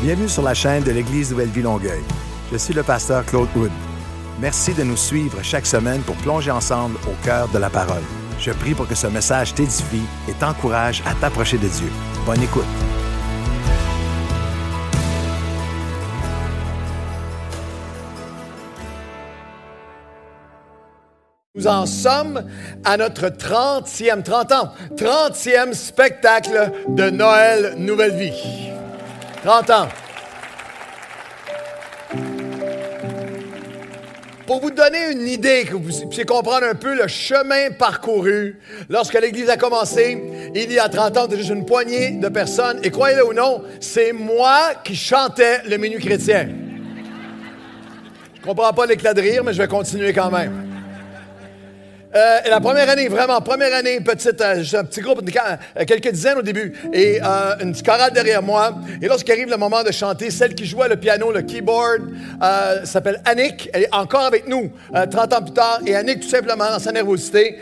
Bienvenue 0.00 0.28
sur 0.28 0.42
la 0.42 0.54
chaîne 0.54 0.84
de 0.84 0.92
l'Église 0.92 1.32
Nouvelle 1.32 1.48
Vie 1.48 1.62
Longueuil. 1.62 2.04
Je 2.52 2.56
suis 2.56 2.72
le 2.72 2.84
pasteur 2.84 3.26
Claude 3.26 3.48
Wood. 3.56 3.72
Merci 4.40 4.72
de 4.72 4.84
nous 4.84 4.96
suivre 4.96 5.42
chaque 5.42 5.66
semaine 5.66 6.02
pour 6.02 6.14
plonger 6.18 6.52
ensemble 6.52 6.96
au 7.08 7.24
cœur 7.26 7.48
de 7.48 7.58
la 7.58 7.68
parole. 7.68 8.02
Je 8.38 8.52
prie 8.52 8.74
pour 8.74 8.86
que 8.86 8.94
ce 8.94 9.08
message 9.08 9.54
t'édifie 9.54 10.04
et 10.28 10.32
t'encourage 10.34 11.02
à 11.04 11.14
t'approcher 11.14 11.58
de 11.58 11.66
Dieu. 11.66 11.88
Bonne 12.24 12.40
écoute. 12.40 12.62
Nous 21.56 21.66
en 21.66 21.86
sommes 21.86 22.44
à 22.84 22.96
notre 22.96 23.26
30e, 23.26 24.22
30 24.22 24.52
ans, 24.52 24.72
30e 24.94 25.74
spectacle 25.74 26.70
de 26.86 27.10
Noël 27.10 27.74
Nouvelle 27.78 28.16
Vie. 28.16 28.67
30 29.48 29.70
ans. 29.70 29.88
Pour 34.46 34.60
vous 34.60 34.70
donner 34.70 35.12
une 35.12 35.26
idée, 35.26 35.64
que 35.64 35.72
vous 35.72 35.80
puissiez 35.80 36.26
comprendre 36.26 36.66
un 36.66 36.74
peu 36.74 36.94
le 36.94 37.08
chemin 37.08 37.70
parcouru, 37.70 38.58
lorsque 38.90 39.18
l'Église 39.18 39.48
a 39.48 39.56
commencé, 39.56 40.22
il 40.54 40.70
y 40.70 40.78
a 40.78 40.90
30 40.90 41.16
ans, 41.16 41.26
juste 41.30 41.48
une 41.48 41.64
poignée 41.64 42.10
de 42.10 42.28
personnes, 42.28 42.80
et 42.82 42.90
croyez-le 42.90 43.26
ou 43.26 43.32
non, 43.32 43.62
c'est 43.80 44.12
moi 44.12 44.74
qui 44.84 44.94
chantais 44.94 45.62
le 45.66 45.78
menu 45.78 45.98
chrétien. 45.98 46.50
Je 48.34 48.46
comprends 48.46 48.74
pas 48.74 48.84
l'éclat 48.84 49.14
de 49.14 49.22
rire, 49.22 49.42
mais 49.44 49.54
je 49.54 49.62
vais 49.62 49.68
continuer 49.68 50.12
quand 50.12 50.30
même. 50.30 50.67
Euh, 52.14 52.38
la 52.48 52.60
première 52.60 52.88
année, 52.88 53.08
vraiment, 53.08 53.40
première 53.42 53.74
année, 53.74 54.00
petite, 54.00 54.40
euh, 54.40 54.62
un 54.74 54.84
petit 54.84 55.00
groupe, 55.02 55.20
euh, 55.20 55.84
quelques 55.84 56.10
dizaines 56.10 56.38
au 56.38 56.42
début, 56.42 56.72
et 56.92 57.20
une 57.20 57.72
petite 57.72 57.84
chorale 57.84 58.12
derrière 58.12 58.42
moi. 58.42 58.76
Et 59.02 59.08
lorsqu'arrive 59.08 59.50
le 59.50 59.56
moment 59.58 59.82
de 59.82 59.92
chanter, 59.92 60.30
celle 60.30 60.54
qui 60.54 60.64
jouait 60.64 60.88
le 60.88 60.96
piano, 60.96 61.30
le 61.30 61.42
keyboard, 61.42 62.02
s'appelle 62.84 63.20
Annick. 63.24 63.68
Elle 63.72 63.82
est 63.84 63.94
encore 63.94 64.24
avec 64.24 64.48
nous, 64.48 64.70
30 64.92 65.32
ans 65.34 65.42
plus 65.42 65.52
tard. 65.52 65.80
Et 65.86 65.94
Annick, 65.94 66.20
tout 66.20 66.28
simplement, 66.28 66.70
dans 66.70 66.78
sa 66.78 66.92
nervosité, 66.92 67.58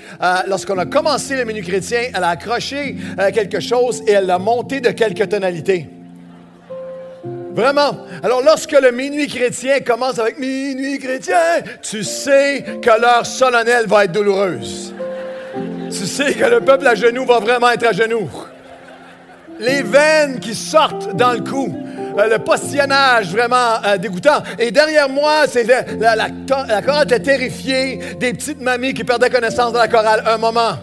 lorsqu'on 0.46 0.78
a 0.78 0.86
commencé 0.86 1.36
le 1.36 1.44
menu 1.44 1.62
chrétien, 1.62 2.10
elle 2.14 2.24
a 2.24 2.28
accroché 2.28 2.96
quelque 3.34 3.60
chose 3.60 4.02
et 4.06 4.12
elle 4.12 4.26
l'a 4.26 4.38
monté 4.38 4.80
de 4.80 4.90
quelques 4.90 5.28
tonalités. 5.28 5.88
Vraiment. 7.56 7.96
Alors, 8.22 8.42
lorsque 8.42 8.72
le 8.78 8.90
minuit 8.90 9.28
chrétien 9.28 9.80
commence 9.80 10.18
avec 10.18 10.38
minuit 10.38 10.98
chrétien, 10.98 11.62
tu 11.80 12.04
sais 12.04 12.62
que 12.82 13.00
l'heure 13.00 13.24
solennelle 13.24 13.86
va 13.86 14.04
être 14.04 14.12
douloureuse. 14.12 14.94
Tu 15.90 16.06
sais 16.06 16.34
que 16.34 16.44
le 16.44 16.60
peuple 16.60 16.86
à 16.86 16.94
genoux 16.94 17.24
va 17.24 17.38
vraiment 17.38 17.70
être 17.70 17.86
à 17.86 17.92
genoux. 17.92 18.28
Les 19.58 19.80
veines 19.80 20.38
qui 20.38 20.54
sortent 20.54 21.16
dans 21.16 21.32
le 21.32 21.40
cou. 21.40 21.74
Euh, 22.18 22.28
le 22.28 22.38
postillonnage 22.38 23.32
vraiment 23.32 23.82
euh, 23.86 23.96
dégoûtant. 23.96 24.42
Et 24.58 24.70
derrière 24.70 25.08
moi, 25.08 25.46
c'est 25.48 25.64
la, 25.64 26.14
la, 26.14 26.82
chorale 26.82 27.06
terrifiée 27.06 28.00
des 28.20 28.34
petites 28.34 28.60
mamies 28.60 28.92
qui 28.92 29.04
perdaient 29.04 29.30
connaissance 29.30 29.72
de 29.72 29.78
la 29.78 29.88
chorale 29.88 30.22
un 30.26 30.36
moment 30.36 30.76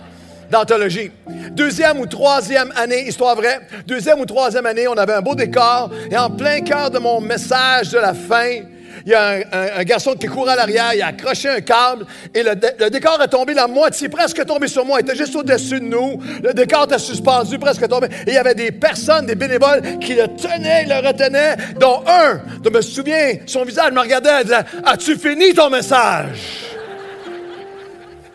Deuxième 1.51 1.99
ou 1.99 2.05
troisième 2.05 2.71
année, 2.75 3.07
histoire 3.07 3.35
vraie, 3.35 3.59
deuxième 3.87 4.19
ou 4.19 4.25
troisième 4.25 4.65
année, 4.65 4.87
on 4.87 4.93
avait 4.93 5.13
un 5.13 5.21
beau 5.21 5.33
décor 5.33 5.89
et 6.11 6.17
en 6.17 6.29
plein 6.29 6.61
cœur 6.61 6.91
de 6.91 6.99
mon 6.99 7.19
message 7.19 7.89
de 7.89 7.97
la 7.97 8.13
fin, 8.13 8.59
il 9.05 9.11
y 9.11 9.15
a 9.15 9.39
un, 9.51 9.83
garçon 9.83 10.13
qui 10.13 10.27
court 10.27 10.47
à 10.47 10.55
l'arrière, 10.55 10.91
il 10.93 11.01
a 11.01 11.07
accroché 11.07 11.49
un 11.49 11.61
câble 11.61 12.05
et 12.33 12.43
le, 12.43 12.55
décor 12.89 13.19
est 13.21 13.27
tombé 13.27 13.53
la 13.53 13.67
moitié, 13.67 14.09
presque 14.09 14.45
tombé 14.45 14.67
sur 14.67 14.85
moi. 14.85 14.99
Il 14.99 15.03
était 15.03 15.15
juste 15.15 15.35
au-dessus 15.35 15.79
de 15.79 15.85
nous. 15.85 16.21
Le 16.41 16.53
décor 16.53 16.85
était 16.85 16.99
suspendu, 16.99 17.57
presque 17.57 17.87
tombé. 17.87 18.07
Et 18.27 18.29
il 18.29 18.33
y 18.33 18.37
avait 18.37 18.55
des 18.55 18.71
personnes, 18.71 19.25
des 19.25 19.35
bénévoles 19.35 19.99
qui 19.99 20.13
le 20.13 20.27
tenaient, 20.27 20.85
le 20.85 21.05
retenaient, 21.05 21.57
dont 21.79 22.03
un, 22.07 22.39
je 22.63 22.69
me 22.69 22.81
souviens, 22.81 23.33
son 23.45 23.63
visage 23.65 23.91
me 23.91 23.99
regardait 23.99 24.41
et 24.41 24.43
disait 24.43 24.63
As-tu 24.85 25.17
fini 25.17 25.53
ton 25.53 25.69
message 25.69 26.67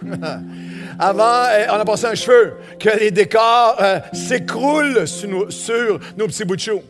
Avant, 0.99 1.45
eh, 1.57 1.71
on 1.71 1.75
a 1.75 1.85
passé 1.85 2.07
un 2.07 2.15
cheveu, 2.15 2.55
que 2.81 2.89
les 2.99 3.13
décors 3.13 3.77
euh, 3.81 4.01
s'écroulent 4.13 5.07
sur, 5.07 5.29
nos, 6.17 6.27
petits 6.27 6.45
bouts 6.45 6.57
de 6.57 6.61
chou. 6.61 6.83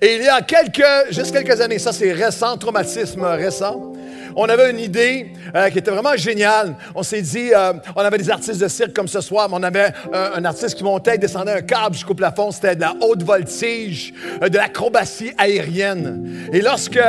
Et 0.00 0.16
il 0.16 0.22
y 0.22 0.28
a 0.28 0.40
quelques, 0.40 1.10
juste 1.10 1.32
quelques 1.32 1.60
années, 1.60 1.78
ça 1.78 1.92
c'est 1.92 2.12
récent, 2.12 2.56
traumatisme 2.56 3.22
récent, 3.22 3.89
on 4.36 4.48
avait 4.48 4.70
une 4.70 4.78
idée 4.78 5.32
euh, 5.54 5.68
qui 5.70 5.78
était 5.78 5.90
vraiment 5.90 6.16
géniale. 6.16 6.74
On 6.94 7.02
s'est 7.02 7.22
dit, 7.22 7.52
euh, 7.54 7.72
on 7.96 8.00
avait 8.00 8.18
des 8.18 8.30
artistes 8.30 8.60
de 8.60 8.68
cirque 8.68 8.92
comme 8.92 9.08
ce 9.08 9.20
soir, 9.20 9.48
mais 9.48 9.56
on 9.58 9.62
avait 9.62 9.92
un 10.12 10.44
artiste 10.44 10.76
qui 10.76 10.84
montait 10.84 11.18
descendait 11.18 11.52
un 11.52 11.62
câble 11.62 11.94
jusqu'au 11.94 12.14
plafond. 12.14 12.50
C'était 12.50 12.76
de 12.76 12.80
la 12.80 12.94
haute 13.00 13.22
voltige, 13.22 14.12
de 14.40 14.56
l'acrobatie 14.56 15.32
aérienne. 15.38 16.48
Et 16.52 16.60
lorsque 16.60 17.00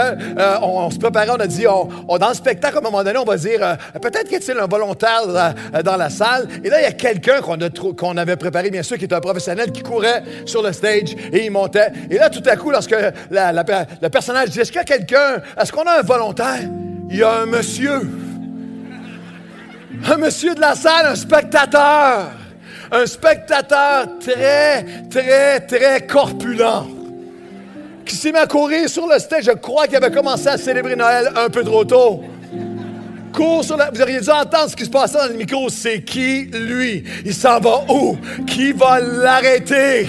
on, 0.61 0.89
se 0.89 0.97
préparait, 0.97 1.29
on 1.31 1.39
a 1.39 1.47
dit, 1.47 1.65
on, 1.67 2.17
dans 2.17 2.29
le 2.29 2.33
spectacle, 2.33 2.75
à 2.75 2.79
un 2.79 2.83
moment 2.83 3.03
donné, 3.03 3.17
on 3.17 3.23
va 3.23 3.37
dire, 3.37 3.77
peut-être 4.01 4.29
qu'il 4.29 4.41
y 4.41 4.59
a 4.59 4.63
un 4.63 4.67
volontaire 4.67 5.53
dans 5.83 5.97
la 5.97 6.09
salle. 6.09 6.47
Et 6.63 6.69
là, 6.69 6.81
il 6.81 6.83
y 6.83 6.87
a 6.87 6.91
quelqu'un 6.91 7.41
qu'on, 7.41 7.57
qu'on 7.93 8.17
avait 8.17 8.35
préparé, 8.35 8.69
bien 8.69 8.83
sûr, 8.83 8.97
qui 8.97 9.05
était 9.05 9.15
un 9.15 9.21
professionnel, 9.21 9.71
qui 9.71 9.81
courait 9.81 10.23
sur 10.45 10.61
le 10.61 10.71
stage 10.71 11.15
et 11.31 11.45
il 11.45 11.51
montait. 11.51 11.91
Et 12.09 12.17
là, 12.17 12.29
tout 12.29 12.43
à 12.45 12.55
coup, 12.55 12.71
lorsque 12.71 12.95
le 13.31 14.07
personnage 14.09 14.49
dit, 14.49 14.59
est-ce 14.59 14.71
qu'il 14.71 14.79
y 14.79 14.81
a 14.81 14.85
quelqu'un, 14.85 15.41
est-ce 15.59 15.71
qu'on 15.71 15.83
a 15.83 15.99
un 15.99 16.03
volontaire? 16.03 16.69
Il 17.13 17.17
y 17.17 17.23
a 17.23 17.41
un 17.41 17.45
monsieur. 17.45 18.09
Un 20.09 20.17
monsieur 20.17 20.55
de 20.55 20.61
la 20.61 20.75
salle, 20.75 21.07
un 21.07 21.15
spectateur. 21.15 22.31
Un 22.89 23.05
spectateur 23.05 24.07
très, 24.17 24.85
très, 25.09 25.59
très 25.59 26.07
corpulent. 26.07 26.87
Qui 28.05 28.15
s'est 28.15 28.31
mis 28.31 28.37
à 28.37 28.47
courir 28.47 28.87
sur 28.87 29.07
le 29.07 29.19
stage. 29.19 29.43
Je 29.43 29.51
crois 29.51 29.87
qu'il 29.87 29.97
avait 29.97 30.09
commencé 30.09 30.47
à 30.47 30.57
célébrer 30.57 30.95
Noël 30.95 31.33
un 31.35 31.49
peu 31.49 31.65
trop 31.65 31.83
tôt. 31.83 32.23
Cours 33.33 33.65
sur. 33.65 33.77
Vous 33.93 34.01
auriez 34.01 34.21
dû 34.21 34.29
entendre 34.29 34.69
ce 34.69 34.75
qui 34.77 34.85
se 34.85 34.89
passait 34.89 35.17
dans 35.17 35.27
le 35.27 35.33
micro. 35.33 35.67
C'est 35.67 36.03
qui, 36.03 36.45
lui? 36.45 37.03
Il 37.25 37.33
s'en 37.33 37.59
va 37.59 37.83
où? 37.89 38.17
Qui 38.47 38.71
va 38.71 39.01
l'arrêter? 39.01 40.07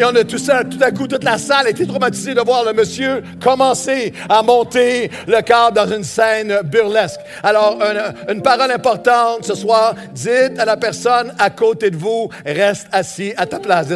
Et 0.00 0.04
on 0.04 0.14
a 0.14 0.24
tout 0.24 0.38
ça, 0.38 0.64
tout 0.64 0.78
à 0.80 0.90
coup, 0.92 1.06
toute 1.06 1.24
la 1.24 1.36
salle 1.36 1.66
a 1.66 1.70
été 1.70 1.86
traumatisée 1.86 2.32
de 2.32 2.40
voir 2.40 2.64
le 2.64 2.72
monsieur 2.72 3.22
commencer 3.38 4.14
à 4.30 4.42
monter 4.42 5.10
le 5.26 5.42
cadre 5.42 5.84
dans 5.84 5.94
une 5.94 6.04
scène 6.04 6.60
burlesque. 6.64 7.20
Alors, 7.42 7.78
une, 8.26 8.40
parole 8.40 8.70
importante 8.70 9.44
ce 9.44 9.54
soir, 9.54 9.94
dites 10.12 10.58
à 10.58 10.64
la 10.64 10.78
personne 10.78 11.34
à 11.38 11.50
côté 11.50 11.90
de 11.90 11.98
vous, 11.98 12.30
reste 12.46 12.86
assis 12.90 13.34
à 13.36 13.44
ta 13.44 13.58
place. 13.58 13.88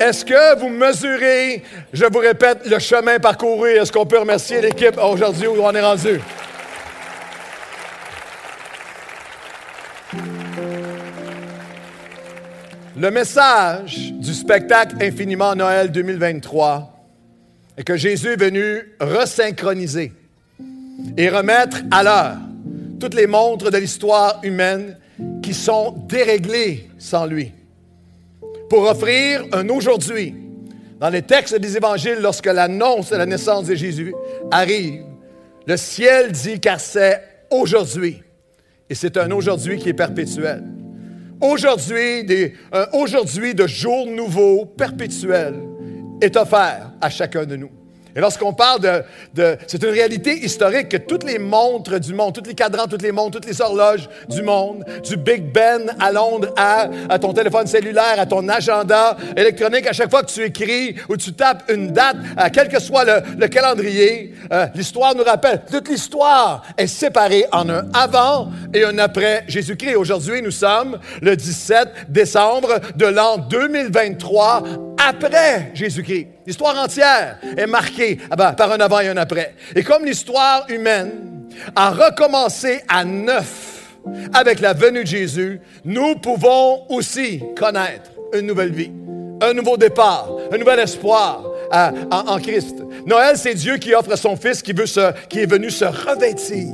Est-ce 0.00 0.24
que 0.24 0.58
vous 0.58 0.70
mesurez, 0.70 1.62
je 1.92 2.06
vous 2.06 2.20
répète, 2.20 2.60
le 2.64 2.78
chemin 2.78 3.18
parcouru? 3.18 3.72
Est-ce 3.72 3.92
qu'on 3.92 4.06
peut 4.06 4.20
remercier 4.20 4.62
l'équipe 4.62 4.96
aujourd'hui 4.96 5.48
où 5.48 5.62
on 5.62 5.72
est 5.72 5.82
rendu? 5.82 6.18
Le 13.00 13.10
message 13.10 14.12
du 14.12 14.34
spectacle 14.34 14.96
Infiniment 15.00 15.54
Noël 15.54 15.90
2023 15.90 17.02
est 17.78 17.82
que 17.82 17.96
Jésus 17.96 18.32
est 18.32 18.36
venu 18.36 18.92
resynchroniser 19.00 20.12
et 21.16 21.30
remettre 21.30 21.78
à 21.90 22.02
l'heure 22.02 22.36
toutes 23.00 23.14
les 23.14 23.26
montres 23.26 23.70
de 23.70 23.78
l'histoire 23.78 24.40
humaine 24.42 24.98
qui 25.42 25.54
sont 25.54 25.92
déréglées 26.10 26.90
sans 26.98 27.24
lui, 27.24 27.54
pour 28.68 28.82
offrir 28.82 29.46
un 29.52 29.66
aujourd'hui. 29.70 30.34
Dans 30.98 31.08
les 31.08 31.22
textes 31.22 31.54
des 31.54 31.78
évangiles, 31.78 32.18
lorsque 32.20 32.44
l'annonce 32.44 33.08
de 33.08 33.16
la 33.16 33.24
naissance 33.24 33.64
de 33.64 33.76
Jésus 33.76 34.14
arrive, 34.50 35.04
le 35.66 35.78
ciel 35.78 36.32
dit 36.32 36.60
car 36.60 36.78
c'est 36.78 37.46
aujourd'hui. 37.50 38.22
Et 38.90 38.94
c'est 38.94 39.16
un 39.16 39.30
aujourd'hui 39.30 39.78
qui 39.78 39.88
est 39.88 39.94
perpétuel 39.94 40.64
aujourd'hui, 41.40 42.26
aujourd'hui 42.92 43.54
de 43.54 43.66
jour 43.66 44.06
nouveau, 44.06 44.66
perpétuel, 44.66 45.54
est 46.20 46.36
offert 46.36 46.92
à 47.00 47.10
chacun 47.10 47.44
de 47.44 47.56
nous. 47.56 47.79
Et 48.14 48.20
lorsqu'on 48.20 48.52
parle 48.52 48.80
de, 49.34 49.56
C'est 49.66 49.82
une 49.82 49.90
réalité 49.90 50.32
historique 50.44 50.88
que 50.88 50.96
toutes 50.96 51.24
les 51.24 51.38
montres 51.38 52.00
du 52.00 52.14
monde, 52.14 52.34
tous 52.34 52.48
les 52.48 52.54
cadrans, 52.54 52.86
toutes 52.86 53.02
les 53.02 53.12
montres, 53.12 53.40
toutes 53.40 53.46
les 53.46 53.60
horloges 53.60 54.08
du 54.28 54.42
monde, 54.42 54.84
du 55.04 55.16
Big 55.16 55.52
Ben 55.52 55.94
à 55.98 56.12
Londres 56.12 56.52
à, 56.56 57.18
ton 57.18 57.32
téléphone 57.32 57.66
cellulaire, 57.66 58.18
à 58.18 58.26
ton 58.26 58.48
agenda 58.48 59.16
électronique, 59.36 59.86
à 59.86 59.92
chaque 59.92 60.10
fois 60.10 60.22
que 60.22 60.30
tu 60.30 60.42
écris 60.42 60.96
ou 61.08 61.16
tu 61.16 61.32
tapes 61.32 61.70
une 61.70 61.92
date, 61.92 62.16
à 62.36 62.50
quel 62.50 62.68
que 62.68 62.80
soit 62.80 63.04
le, 63.04 63.48
calendrier, 63.48 64.34
euh, 64.52 64.66
l'histoire 64.74 65.14
nous 65.14 65.24
rappelle. 65.24 65.62
Toute 65.70 65.88
l'histoire 65.88 66.62
est 66.76 66.86
séparée 66.86 67.46
en 67.52 67.68
un 67.68 67.88
avant 67.92 68.50
et 68.72 68.84
un 68.84 68.98
après 68.98 69.44
Jésus-Christ. 69.48 69.96
Aujourd'hui, 69.96 70.42
nous 70.42 70.50
sommes 70.50 70.98
le 71.20 71.36
17 71.36 71.88
décembre 72.08 72.80
de 72.96 73.06
l'an 73.06 73.38
2023 73.38 74.89
après 75.08 75.70
Jésus-Christ. 75.74 76.28
L'histoire 76.46 76.76
entière 76.78 77.38
est 77.56 77.66
marquée 77.66 78.18
ah 78.30 78.36
ben, 78.36 78.52
par 78.52 78.72
un 78.72 78.80
avant 78.80 79.00
et 79.00 79.08
un 79.08 79.16
après. 79.16 79.54
Et 79.74 79.82
comme 79.82 80.04
l'histoire 80.04 80.66
humaine 80.68 81.46
a 81.74 81.90
recommencé 81.90 82.82
à 82.88 83.04
neuf 83.04 83.96
avec 84.32 84.60
la 84.60 84.72
venue 84.72 85.02
de 85.02 85.08
Jésus, 85.08 85.60
nous 85.84 86.16
pouvons 86.16 86.86
aussi 86.88 87.42
connaître 87.56 88.10
une 88.32 88.46
nouvelle 88.46 88.72
vie 88.72 88.92
un 89.40 89.54
nouveau 89.54 89.76
départ, 89.76 90.28
un 90.52 90.58
nouvel 90.58 90.80
espoir 90.80 91.44
en, 91.72 91.92
en, 92.10 92.38
Christ. 92.38 92.76
Noël, 93.06 93.36
c'est 93.36 93.54
Dieu 93.54 93.76
qui 93.78 93.94
offre 93.94 94.16
son 94.16 94.36
Fils 94.36 94.62
qui, 94.62 94.72
veut 94.72 94.84
qui 95.28 95.40
est 95.40 95.46
venu 95.46 95.70
se 95.70 95.84
revêtir, 95.84 96.66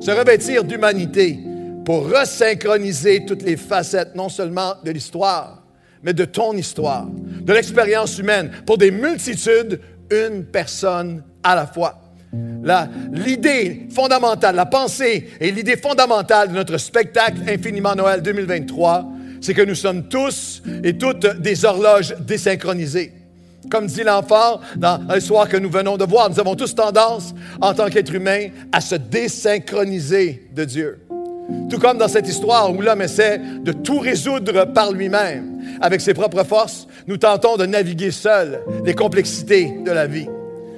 se 0.00 0.10
revêtir 0.10 0.64
d'humanité 0.64 1.38
pour 1.84 2.10
resynchroniser 2.10 3.24
toutes 3.24 3.42
les 3.42 3.56
facettes, 3.56 4.14
non 4.14 4.28
seulement 4.28 4.74
de 4.84 4.90
l'histoire, 4.90 5.55
mais 6.06 6.14
de 6.14 6.24
ton 6.24 6.52
histoire, 6.52 7.08
de 7.08 7.52
l'expérience 7.52 8.16
humaine, 8.18 8.52
pour 8.64 8.78
des 8.78 8.92
multitudes, 8.92 9.80
une 10.08 10.44
personne 10.44 11.24
à 11.42 11.56
la 11.56 11.66
fois. 11.66 12.00
L'idée 13.12 13.88
fondamentale, 13.92 14.54
la 14.54 14.66
pensée 14.66 15.30
et 15.40 15.50
l'idée 15.50 15.76
fondamentale 15.76 16.50
de 16.50 16.54
notre 16.54 16.78
spectacle 16.78 17.38
Infiniment 17.48 17.96
Noël 17.96 18.22
2023, 18.22 19.04
c'est 19.40 19.52
que 19.52 19.62
nous 19.62 19.74
sommes 19.74 20.08
tous 20.08 20.62
et 20.84 20.96
toutes 20.96 21.26
des 21.40 21.64
horloges 21.64 22.14
désynchronisées. 22.20 23.12
Comme 23.68 23.86
dit 23.86 24.04
l'enfant 24.04 24.60
dans 24.76 25.00
l'histoire 25.12 25.48
que 25.48 25.56
nous 25.56 25.70
venons 25.70 25.96
de 25.96 26.04
voir, 26.04 26.30
nous 26.30 26.38
avons 26.38 26.54
tous 26.54 26.72
tendance, 26.72 27.34
en 27.60 27.74
tant 27.74 27.88
qu'être 27.88 28.14
humain, 28.14 28.48
à 28.70 28.80
se 28.80 28.94
désynchroniser 28.94 30.50
de 30.54 30.64
Dieu. 30.64 31.05
Tout 31.70 31.78
comme 31.78 31.98
dans 31.98 32.08
cette 32.08 32.28
histoire 32.28 32.72
où 32.72 32.80
l'homme 32.80 33.02
essaie 33.02 33.38
de 33.38 33.72
tout 33.72 33.98
résoudre 33.98 34.64
par 34.66 34.92
lui-même, 34.92 35.62
avec 35.80 36.00
ses 36.00 36.14
propres 36.14 36.44
forces, 36.44 36.86
nous 37.06 37.16
tentons 37.16 37.56
de 37.56 37.66
naviguer 37.66 38.10
seuls 38.10 38.60
les 38.84 38.94
complexités 38.94 39.78
de 39.84 39.90
la 39.90 40.06
vie. 40.06 40.28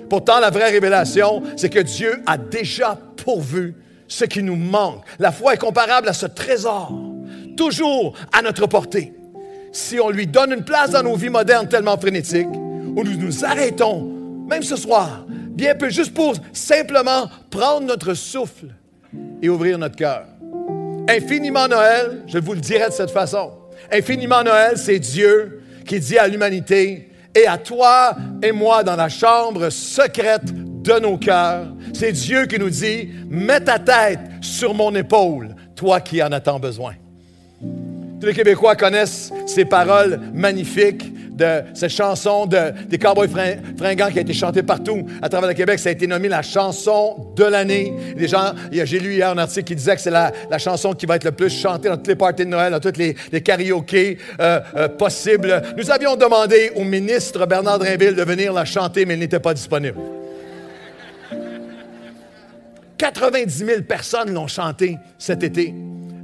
Pourtant, 0.08 0.40
la 0.40 0.50
vraie 0.50 0.70
révélation, 0.70 1.42
c'est 1.56 1.68
que 1.68 1.80
Dieu 1.80 2.22
a 2.26 2.36
déjà 2.36 2.98
pourvu 3.16 3.74
ce 4.06 4.24
qui 4.24 4.42
nous 4.42 4.56
manque. 4.56 5.04
La 5.18 5.32
foi 5.32 5.54
est 5.54 5.58
comparable 5.58 6.08
à 6.08 6.14
ce 6.14 6.26
trésor, 6.26 6.92
toujours 7.56 8.14
à 8.32 8.42
notre 8.42 8.66
portée. 8.66 9.12
Si 9.72 10.00
on 10.00 10.08
lui 10.08 10.26
donne 10.26 10.52
une 10.52 10.64
place 10.64 10.90
dans 10.90 11.02
nos 11.02 11.16
vies 11.16 11.28
modernes 11.28 11.68
tellement 11.68 11.98
frénétiques, 11.98 12.48
où 12.48 13.04
nous 13.04 13.16
nous 13.16 13.44
arrêtons, 13.44 14.10
même 14.48 14.62
ce 14.62 14.76
soir, 14.76 15.26
bien 15.28 15.74
peu, 15.74 15.90
juste 15.90 16.14
pour 16.14 16.34
simplement 16.52 17.28
prendre 17.50 17.86
notre 17.86 18.14
souffle 18.14 18.68
et 19.42 19.48
ouvrir 19.48 19.78
notre 19.78 19.96
cœur. 19.96 20.24
Infiniment 21.08 21.66
Noël, 21.68 22.22
je 22.26 22.38
vous 22.38 22.52
le 22.52 22.60
dirai 22.60 22.88
de 22.88 22.92
cette 22.92 23.10
façon. 23.10 23.50
Infiniment 23.90 24.44
Noël, 24.44 24.76
c'est 24.76 24.98
Dieu 24.98 25.62
qui 25.86 25.98
dit 25.98 26.18
à 26.18 26.28
l'humanité 26.28 27.08
et 27.34 27.46
à 27.46 27.56
toi 27.56 28.14
et 28.42 28.52
moi 28.52 28.84
dans 28.84 28.96
la 28.96 29.08
chambre 29.08 29.70
secrète 29.70 30.52
de 30.82 31.00
nos 31.00 31.16
cœurs, 31.16 31.66
c'est 31.94 32.12
Dieu 32.12 32.46
qui 32.46 32.58
nous 32.58 32.70
dit, 32.70 33.08
mets 33.28 33.60
ta 33.60 33.78
tête 33.78 34.20
sur 34.42 34.74
mon 34.74 34.94
épaule, 34.94 35.54
toi 35.74 36.00
qui 36.00 36.22
en 36.22 36.30
as 36.30 36.40
tant 36.40 36.60
besoin. 36.60 36.94
Tous 38.20 38.26
les 38.26 38.34
Québécois 38.34 38.76
connaissent 38.76 39.32
ces 39.46 39.64
paroles 39.64 40.20
magnifiques 40.34 41.10
de 41.38 41.62
cette 41.74 41.90
chanson 41.90 42.46
de, 42.46 42.72
des 42.88 42.98
Cowboys 42.98 43.28
fringants 43.28 44.10
qui 44.10 44.18
a 44.18 44.22
été 44.22 44.34
chantée 44.34 44.62
partout 44.62 45.06
à 45.22 45.28
travers 45.28 45.48
le 45.48 45.54
Québec. 45.54 45.78
Ça 45.78 45.88
a 45.88 45.92
été 45.92 46.06
nommé 46.06 46.28
la 46.28 46.42
chanson 46.42 47.32
de 47.36 47.44
l'année. 47.44 47.94
gens, 48.18 48.52
j'ai 48.70 48.98
lu 48.98 49.14
hier 49.14 49.30
un 49.30 49.38
article 49.38 49.64
qui 49.68 49.76
disait 49.76 49.94
que 49.94 50.02
c'est 50.02 50.10
la, 50.10 50.32
chanson 50.58 50.92
qui 50.92 51.06
va 51.06 51.16
être 51.16 51.24
le 51.24 51.32
plus 51.32 51.50
chantée 51.50 51.88
dans 51.88 51.96
toutes 51.96 52.08
les 52.08 52.16
parties 52.16 52.44
de 52.44 52.50
Noël, 52.50 52.72
dans 52.72 52.80
toutes 52.80 52.96
les, 52.96 53.14
les 53.30 53.40
karaokés 53.40 54.18
euh, 54.40 54.60
euh, 54.76 54.88
possibles. 54.88 55.62
Nous 55.76 55.90
avions 55.90 56.16
demandé 56.16 56.72
au 56.74 56.82
ministre 56.82 57.46
Bernard 57.46 57.78
Drinville 57.78 58.16
de 58.16 58.24
venir 58.24 58.52
la 58.52 58.64
chanter, 58.64 59.06
mais 59.06 59.14
il 59.14 59.20
n'était 59.20 59.38
pas 59.38 59.54
disponible. 59.54 59.98
90 62.98 63.64
000 63.64 63.82
personnes 63.82 64.34
l'ont 64.34 64.48
chantée 64.48 64.98
cet 65.16 65.44
été 65.44 65.72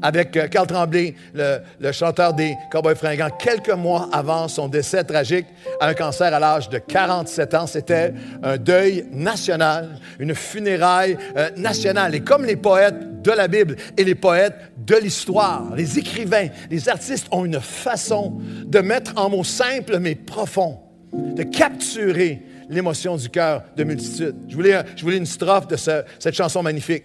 avec 0.05 0.37
euh, 0.37 0.49
Carl 0.49 0.67
Tremblay, 0.67 1.15
le, 1.33 1.93
chanteur 1.93 2.35
des 2.35 2.55
Cowboys 2.71 2.95
fringants, 2.95 3.31
quelques 3.39 3.71
mois 3.71 4.11
avant 4.13 4.49
son 4.49 4.69
décès 4.69 5.03
tragique 5.03 5.47
à 5.81 5.89
un 5.89 5.95
cancer 5.95 6.33
à 6.33 6.39
l'âge 6.39 6.69
de 6.69 6.77
47 6.77 7.55
ans. 7.55 7.67
C'était 7.67 8.13
un 8.43 8.59
deuil 8.59 9.07
national, 9.11 9.99
une 10.19 10.35
funéraille 10.35 11.17
euh, 11.39 11.49
nationale. 11.57 12.15
Et 12.15 12.21
comme 12.21 12.45
les 12.45 12.57
poètes 12.57 13.23
de 13.23 13.31
la 13.31 13.49
Bible 13.49 13.77
et 13.97 14.05
les 14.05 14.15
poètes 14.15 14.73
de 14.77 14.97
l'histoire, 14.97 15.75
les 15.75 15.99
écrivains, 15.99 16.49
les 16.71 16.89
artistes 16.91 17.27
ont 17.31 17.47
une 17.47 17.61
façon 17.61 18.39
de 18.67 18.81
mettre 18.81 19.13
en 19.17 19.31
mots 19.31 19.43
simples 19.43 19.99
mais 20.01 20.17
profonds, 20.17 20.81
de 21.15 21.45
capturer 21.45 22.43
l'émotion 22.69 23.17
du 23.17 23.31
cœur 23.31 23.63
de 23.75 23.85
multitudes. 23.85 24.37
Je 24.49 24.55
voulais, 24.55 24.83
je 24.97 25.03
voulais 25.03 25.17
une 25.17 25.25
strophe 25.25 25.67
de 25.67 25.77
cette 25.77 26.35
chanson 26.35 26.63
magnifique. 26.63 27.05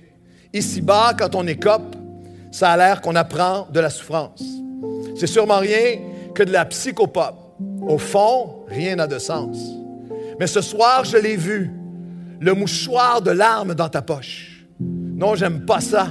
Ici-bas, 0.51 1.13
quand 1.17 1.35
on 1.35 1.47
écope, 1.47 1.95
ça 2.51 2.71
a 2.71 2.77
l'air 2.77 3.01
qu'on 3.01 3.15
apprend 3.15 3.67
de 3.71 3.79
la 3.79 3.89
souffrance. 3.89 4.43
C'est 5.15 5.27
sûrement 5.27 5.59
rien 5.59 5.99
que 6.33 6.43
de 6.43 6.51
la 6.51 6.65
psychopop. 6.65 7.35
Au 7.87 7.97
fond, 7.97 8.65
rien 8.67 8.95
n'a 8.95 9.07
de 9.07 9.19
sens. 9.19 9.57
Mais 10.39 10.47
ce 10.47 10.61
soir, 10.61 11.03
je 11.03 11.17
l'ai 11.17 11.35
vu, 11.35 11.71
le 12.39 12.53
mouchoir 12.53 13.21
de 13.21 13.31
larmes 13.31 13.75
dans 13.75 13.89
ta 13.89 14.01
poche. 14.01 14.65
Non, 14.79 15.35
j'aime 15.35 15.65
pas 15.65 15.81
ça. 15.81 16.07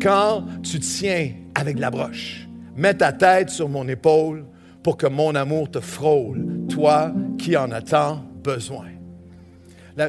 Quand 0.00 0.44
tu 0.62 0.80
tiens 0.80 1.32
avec 1.54 1.78
la 1.78 1.90
broche, 1.90 2.48
mets 2.76 2.94
ta 2.94 3.12
tête 3.12 3.50
sur 3.50 3.68
mon 3.68 3.86
épaule 3.88 4.46
pour 4.82 4.96
que 4.96 5.06
mon 5.06 5.34
amour 5.34 5.70
te 5.70 5.80
frôle, 5.80 6.66
toi 6.70 7.12
qui 7.36 7.56
en 7.56 7.70
as 7.72 7.82
tant 7.82 8.22
besoin. 8.42 8.97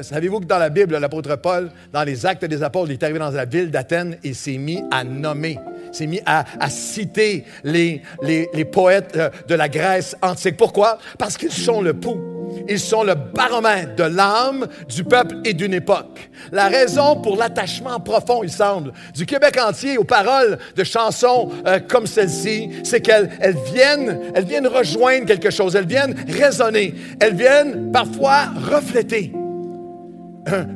Savez-vous 0.02 0.40
que 0.40 0.44
dans 0.44 0.58
la 0.58 0.68
Bible, 0.68 0.96
l'apôtre 0.98 1.36
Paul, 1.36 1.70
dans 1.92 2.04
les 2.04 2.24
actes 2.24 2.44
des 2.44 2.62
apôtres, 2.62 2.90
il 2.90 2.94
est 2.94 3.02
arrivé 3.02 3.18
dans 3.18 3.30
la 3.30 3.44
ville 3.44 3.70
d'Athènes 3.70 4.18
et 4.22 4.34
s'est 4.34 4.56
mis 4.56 4.82
à 4.92 5.02
nommer, 5.02 5.58
s'est 5.90 6.06
mis 6.06 6.20
à, 6.24 6.44
citer 6.68 7.44
les, 7.64 8.02
les, 8.22 8.64
poètes 8.64 9.16
euh, 9.16 9.30
de 9.48 9.54
la 9.56 9.68
Grèce 9.68 10.16
antique. 10.22 10.56
Pourquoi? 10.56 10.98
Parce 11.18 11.36
qu'ils 11.36 11.52
sont 11.52 11.80
le 11.82 11.94
pouls. 11.94 12.20
Ils 12.68 12.80
sont 12.80 13.04
le 13.04 13.14
baromètre 13.14 13.94
de 13.96 14.04
l'âme 14.04 14.66
du 14.88 15.04
peuple 15.04 15.36
et 15.44 15.54
d'une 15.54 15.74
époque. 15.74 16.30
La 16.52 16.68
raison 16.68 17.20
pour 17.20 17.36
l'attachement 17.36 18.00
profond, 18.00 18.42
il 18.42 18.50
semble, 18.50 18.92
du 19.14 19.24
Québec 19.24 19.58
entier 19.60 19.98
aux 19.98 20.04
paroles 20.04 20.58
de 20.76 20.84
chansons 20.84 21.50
euh, 21.66 21.78
comme 21.80 22.06
celle-ci, 22.06 22.70
c'est 22.84 23.00
qu'elles 23.00 23.30
elles 23.40 23.56
viennent, 23.72 24.20
elles 24.34 24.44
viennent 24.44 24.66
rejoindre 24.66 25.26
quelque 25.26 25.50
chose, 25.50 25.74
elles 25.74 25.86
viennent 25.86 26.14
résonner, 26.28 26.94
elles 27.20 27.34
viennent 27.34 27.92
parfois 27.92 28.46
refléter 28.70 29.32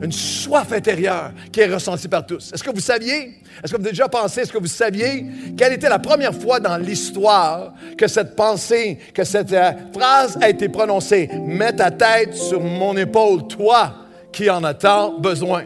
une 0.03 0.13
soif 0.13 0.73
intérieure 0.73 1.33
qui 1.51 1.61
est 1.61 1.73
ressentie 1.73 2.09
par 2.09 2.27
tous. 2.27 2.53
Est-ce 2.53 2.63
que 2.63 2.71
vous 2.71 2.81
saviez, 2.81 3.41
est-ce 3.63 3.73
que 3.73 3.79
vous 3.79 3.85
avez 3.85 3.91
déjà 3.91 4.09
pensé, 4.09 4.43
est-ce 4.43 4.53
que 4.53 4.59
vous 4.59 4.67
saviez 4.67 5.27
quelle 5.57 5.73
était 5.73 5.89
la 5.89 5.99
première 5.99 6.35
fois 6.35 6.61
dans 6.61 6.77
l'histoire 6.77 7.73
que 7.97 8.07
cette 8.07 8.37
pensée, 8.37 8.99
que 9.15 9.25
cette 9.25 9.53
euh, 9.53 9.73
phrase 9.93 10.39
a 10.41 10.49
été 10.49 10.69
prononcée? 10.69 11.31
Mets 11.47 11.75
ta 11.75 11.91
tête 11.91 12.35
sur 12.35 12.61
mon 12.61 12.97
épaule, 12.97 13.47
toi 13.47 13.95
qui 14.33 14.51
en 14.51 14.65
as 14.65 14.75
tant 14.75 15.19
besoin. 15.19 15.65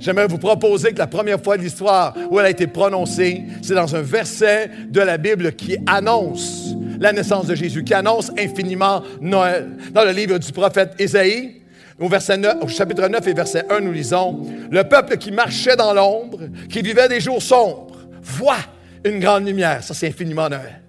J'aimerais 0.00 0.26
vous 0.26 0.38
proposer 0.38 0.92
que 0.92 0.98
la 0.98 1.06
première 1.06 1.40
fois 1.40 1.56
de 1.56 1.62
l'histoire 1.62 2.14
où 2.30 2.40
elle 2.40 2.46
a 2.46 2.50
été 2.50 2.66
prononcée, 2.66 3.44
c'est 3.62 3.74
dans 3.74 3.94
un 3.94 4.02
verset 4.02 4.68
de 4.88 5.00
la 5.00 5.18
Bible 5.18 5.52
qui 5.52 5.76
annonce 5.86 6.74
la 6.98 7.12
naissance 7.12 7.46
de 7.46 7.54
Jésus, 7.54 7.84
qui 7.84 7.94
annonce 7.94 8.32
infiniment 8.36 9.02
Noël. 9.20 9.70
Dans 9.92 10.04
le 10.04 10.10
livre 10.10 10.38
du 10.38 10.52
prophète 10.52 10.94
Ésaïe, 10.98 11.61
au, 12.02 12.08
verset 12.08 12.36
9, 12.36 12.56
au 12.62 12.68
chapitre 12.68 13.06
9 13.06 13.26
et 13.28 13.34
verset 13.34 13.64
1, 13.70 13.80
nous 13.80 13.92
lisons, 13.92 14.42
Le 14.70 14.82
peuple 14.84 15.16
qui 15.16 15.30
marchait 15.30 15.76
dans 15.76 15.94
l'ombre, 15.94 16.40
qui 16.68 16.82
vivait 16.82 17.08
des 17.08 17.20
jours 17.20 17.40
sombres, 17.40 17.96
voit 18.22 18.56
une 19.04 19.20
grande 19.20 19.46
lumière. 19.46 19.82
Ça, 19.82 19.94
c'est 19.94 20.08
infiniment 20.08 20.48
Noël. 20.48 20.82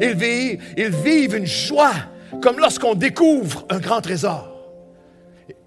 Ils 0.00 0.14
vivent, 0.14 0.62
ils 0.76 0.90
vivent 0.90 1.36
une 1.36 1.46
joie 1.46 1.92
comme 2.42 2.58
lorsqu'on 2.58 2.94
découvre 2.94 3.64
un 3.70 3.78
grand 3.78 4.00
trésor. 4.00 4.54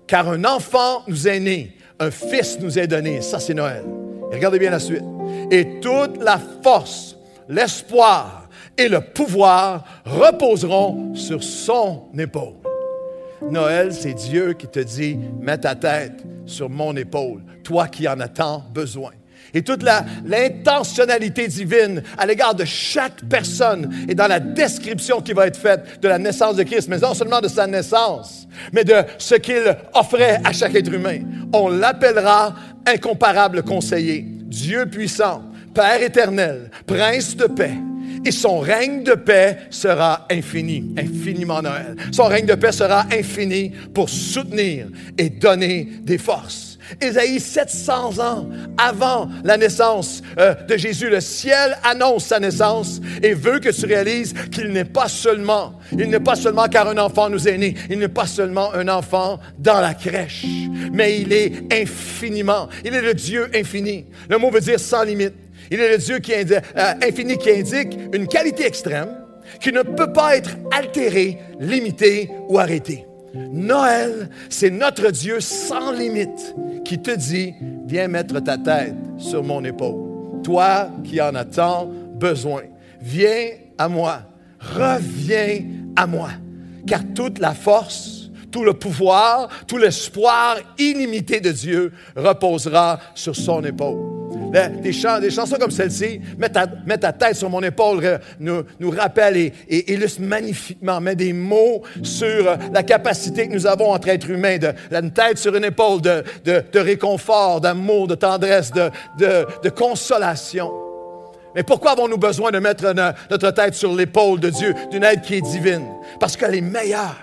Car 0.07 0.29
un 0.29 0.45
enfant 0.45 1.03
nous 1.07 1.27
est 1.27 1.39
né, 1.39 1.75
un 1.99 2.11
fils 2.11 2.59
nous 2.59 2.77
est 2.77 2.87
donné. 2.87 3.21
Ça, 3.21 3.39
c'est 3.39 3.53
Noël. 3.53 3.83
Et 4.31 4.35
regardez 4.35 4.59
bien 4.59 4.71
la 4.71 4.79
suite. 4.79 5.03
Et 5.49 5.79
toute 5.81 6.21
la 6.21 6.39
force, 6.63 7.17
l'espoir 7.49 8.49
et 8.77 8.87
le 8.87 9.01
pouvoir 9.01 9.83
reposeront 10.05 11.15
sur 11.15 11.43
son 11.43 12.09
épaule. 12.17 12.60
Noël, 13.49 13.93
c'est 13.93 14.13
Dieu 14.13 14.53
qui 14.53 14.67
te 14.67 14.79
dit, 14.79 15.17
mets 15.39 15.57
ta 15.57 15.75
tête 15.75 16.23
sur 16.45 16.69
mon 16.69 16.95
épaule, 16.95 17.41
toi 17.63 17.87
qui 17.87 18.07
en 18.07 18.19
as 18.19 18.27
tant 18.27 18.63
besoin. 18.73 19.11
Et 19.53 19.63
toute 19.63 19.83
l'intentionnalité 19.83 21.47
divine 21.47 22.03
à 22.17 22.25
l'égard 22.25 22.55
de 22.55 22.63
chaque 22.63 23.25
personne 23.29 23.93
et 24.07 24.15
dans 24.15 24.27
la 24.27 24.39
description 24.39 25.21
qui 25.21 25.33
va 25.33 25.47
être 25.47 25.57
faite 25.57 26.01
de 26.01 26.07
la 26.07 26.17
naissance 26.17 26.55
de 26.55 26.63
Christ, 26.63 26.87
mais 26.87 26.99
non 26.99 27.13
seulement 27.13 27.41
de 27.41 27.49
sa 27.49 27.67
naissance, 27.67 28.47
mais 28.71 28.83
de 28.83 28.95
ce 29.17 29.35
qu'il 29.35 29.75
offrait 29.93 30.39
à 30.43 30.53
chaque 30.53 30.75
être 30.75 30.93
humain. 30.93 31.19
On 31.53 31.67
l'appellera 31.67 32.55
incomparable 32.85 33.63
conseiller, 33.63 34.25
Dieu 34.25 34.85
puissant, 34.85 35.43
Père 35.73 36.01
éternel, 36.01 36.69
Prince 36.85 37.35
de 37.35 37.45
paix 37.45 37.77
et 38.25 38.31
son 38.31 38.59
règne 38.59 39.03
de 39.03 39.13
paix 39.13 39.57
sera 39.69 40.27
infini, 40.29 40.93
infiniment 40.97 41.61
Noël. 41.61 41.95
Son 42.11 42.25
règne 42.25 42.45
de 42.45 42.55
paix 42.55 42.71
sera 42.71 43.05
infini 43.11 43.71
pour 43.93 44.09
soutenir 44.09 44.87
et 45.17 45.29
donner 45.29 45.87
des 46.03 46.17
forces. 46.17 46.71
Ésaïe, 46.99 47.39
700 47.39 48.19
ans 48.19 48.49
avant 48.77 49.29
la 49.43 49.57
naissance 49.57 50.21
euh, 50.37 50.53
de 50.67 50.75
Jésus, 50.75 51.09
le 51.09 51.21
ciel 51.21 51.77
annonce 51.83 52.25
sa 52.25 52.39
naissance 52.39 52.99
et 53.23 53.33
veut 53.33 53.59
que 53.59 53.69
tu 53.69 53.85
réalises 53.85 54.33
qu'il 54.51 54.69
n'est 54.69 54.85
pas 54.85 55.07
seulement, 55.07 55.79
il 55.91 56.09
n'est 56.09 56.19
pas 56.19 56.35
seulement 56.35 56.67
car 56.67 56.87
un 56.89 56.97
enfant 56.97 57.29
nous 57.29 57.47
est 57.47 57.57
né, 57.57 57.75
il 57.89 57.99
n'est 57.99 58.09
pas 58.09 58.27
seulement 58.27 58.73
un 58.73 58.87
enfant 58.87 59.39
dans 59.57 59.79
la 59.79 59.93
crèche, 59.93 60.45
mais 60.91 61.19
il 61.21 61.31
est 61.31 61.73
infiniment, 61.73 62.67
il 62.83 62.93
est 62.93 63.01
le 63.01 63.13
Dieu 63.13 63.49
infini. 63.55 64.05
Le 64.29 64.37
mot 64.37 64.51
veut 64.51 64.61
dire 64.61 64.79
sans 64.79 65.03
limite. 65.03 65.33
Il 65.71 65.79
est 65.79 65.89
le 65.89 65.97
Dieu 65.97 66.19
euh, 66.29 66.93
infini 67.01 67.37
qui 67.37 67.49
indique 67.49 67.97
une 68.13 68.27
qualité 68.27 68.65
extrême 68.65 69.07
qui 69.61 69.71
ne 69.71 69.81
peut 69.81 70.11
pas 70.11 70.35
être 70.35 70.57
altérée, 70.69 71.39
limitée 71.59 72.29
ou 72.49 72.59
arrêtée. 72.59 73.05
Noël, 73.33 74.29
c'est 74.49 74.69
notre 74.69 75.11
Dieu 75.11 75.39
sans 75.39 75.93
limite 75.93 76.53
qui 76.83 77.01
te 77.01 77.11
dit, 77.11 77.53
viens 77.85 78.09
mettre 78.09 78.41
ta 78.41 78.57
tête 78.57 78.95
sur 79.17 79.43
mon 79.43 79.63
épaule. 79.63 80.43
Toi 80.43 80.89
qui 81.05 81.21
en 81.21 81.33
as 81.35 81.45
tant 81.45 81.89
besoin, 82.15 82.63
viens 82.99 83.51
à 83.77 83.87
moi, 83.87 84.23
reviens 84.59 85.61
à 85.95 86.05
moi, 86.05 86.31
car 86.85 87.01
toute 87.15 87.39
la 87.39 87.53
force, 87.53 88.29
tout 88.51 88.65
le 88.65 88.73
pouvoir, 88.73 89.47
tout 89.67 89.77
l'espoir 89.77 90.57
illimité 90.77 91.39
de 91.39 91.51
Dieu 91.51 91.93
reposera 92.17 92.99
sur 93.15 93.37
son 93.37 93.63
épaule 93.63 94.20
des, 94.51 94.91
chansons 94.91 95.57
comme 95.59 95.71
celle-ci, 95.71 96.21
mets 96.37 96.49
ta, 96.49 97.13
tête 97.13 97.35
sur 97.35 97.49
mon 97.49 97.61
épaule, 97.61 98.19
nous, 98.39 98.63
nous 98.79 98.89
rappelle 98.91 99.37
et, 99.37 99.53
et, 99.69 99.93
illustre 99.93 100.21
magnifiquement, 100.21 100.99
met 101.01 101.15
des 101.15 101.33
mots 101.33 101.81
sur 102.03 102.27
euh, 102.27 102.55
la 102.73 102.83
capacité 102.83 103.47
que 103.47 103.53
nous 103.53 103.67
avons 103.67 103.91
entre 103.91 104.09
êtres 104.09 104.29
humains, 104.29 104.57
de, 104.57 104.73
une 104.91 105.11
tête 105.11 105.37
sur 105.37 105.55
une 105.55 105.65
épaule 105.65 106.01
de, 106.01 106.79
réconfort, 106.79 107.61
d'amour, 107.61 108.07
de 108.07 108.15
tendresse, 108.15 108.71
de, 108.71 108.89
de 109.63 109.69
consolation. 109.69 110.71
Mais 111.55 111.63
pourquoi 111.63 111.91
avons-nous 111.91 112.17
besoin 112.17 112.51
de 112.51 112.59
mettre 112.59 112.93
notre 113.29 113.51
tête 113.51 113.73
sur 113.73 113.93
l'épaule 113.93 114.39
de 114.39 114.49
Dieu, 114.49 114.73
d'une 114.89 115.03
aide 115.03 115.21
qui 115.21 115.35
est 115.35 115.41
divine? 115.41 115.85
Parce 116.19 116.37
qu'elle 116.37 116.55
est 116.55 116.61
meilleure, 116.61 117.17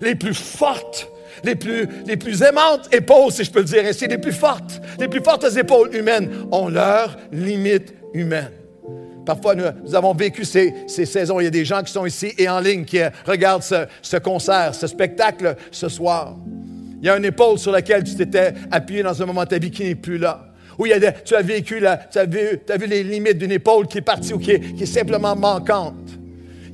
les 0.00 0.14
plus 0.14 0.34
fortes, 0.34 1.08
les 1.42 1.54
plus, 1.54 1.88
les 2.06 2.16
plus 2.16 2.42
aimantes 2.42 2.88
épaules, 2.92 3.32
si 3.32 3.44
je 3.44 3.50
peux 3.50 3.60
le 3.60 3.64
dire 3.64 3.84
ainsi, 3.84 4.06
les 4.06 4.18
plus 4.18 4.32
fortes, 4.32 4.80
les 4.98 5.08
plus 5.08 5.20
fortes 5.20 5.46
épaules 5.56 5.94
humaines 5.94 6.30
ont 6.52 6.68
leur 6.68 7.16
limite 7.32 7.94
humaine. 8.12 8.50
Parfois, 9.24 9.54
nous, 9.54 9.94
avons 9.94 10.12
vécu 10.12 10.44
ces, 10.44 10.74
ces, 10.86 11.06
saisons. 11.06 11.40
Il 11.40 11.44
y 11.44 11.46
a 11.46 11.50
des 11.50 11.64
gens 11.64 11.82
qui 11.82 11.92
sont 11.92 12.04
ici 12.04 12.32
et 12.36 12.48
en 12.48 12.60
ligne 12.60 12.84
qui 12.84 13.00
regardent 13.26 13.62
ce, 13.62 13.86
ce 14.02 14.18
concert, 14.18 14.74
ce 14.74 14.86
spectacle 14.86 15.56
ce 15.70 15.88
soir. 15.88 16.36
Il 17.00 17.06
y 17.06 17.10
a 17.10 17.16
une 17.16 17.24
épaule 17.24 17.58
sur 17.58 17.72
laquelle 17.72 18.04
tu 18.04 18.14
t'étais 18.14 18.52
appuyé 18.70 19.02
dans 19.02 19.22
un 19.22 19.26
moment 19.26 19.44
de 19.44 19.48
ta 19.48 19.58
vie 19.58 19.70
qui 19.70 19.84
n'est 19.84 19.94
plus 19.94 20.18
là. 20.18 20.46
Ou 20.78 20.86
tu 21.24 21.34
as 21.34 21.42
vécu, 21.42 21.82
tu, 22.10 22.18
as 22.18 22.26
vu, 22.26 22.60
tu 22.66 22.72
as 22.72 22.76
vu 22.76 22.86
les 22.86 23.02
limites 23.02 23.38
d'une 23.38 23.52
épaule 23.52 23.86
qui 23.86 23.98
est 23.98 24.02
partie 24.02 24.32
ou 24.32 24.38
qui 24.38 24.52
est, 24.52 24.60
qui 24.74 24.82
est 24.82 24.86
simplement 24.86 25.36
manquante. 25.36 25.94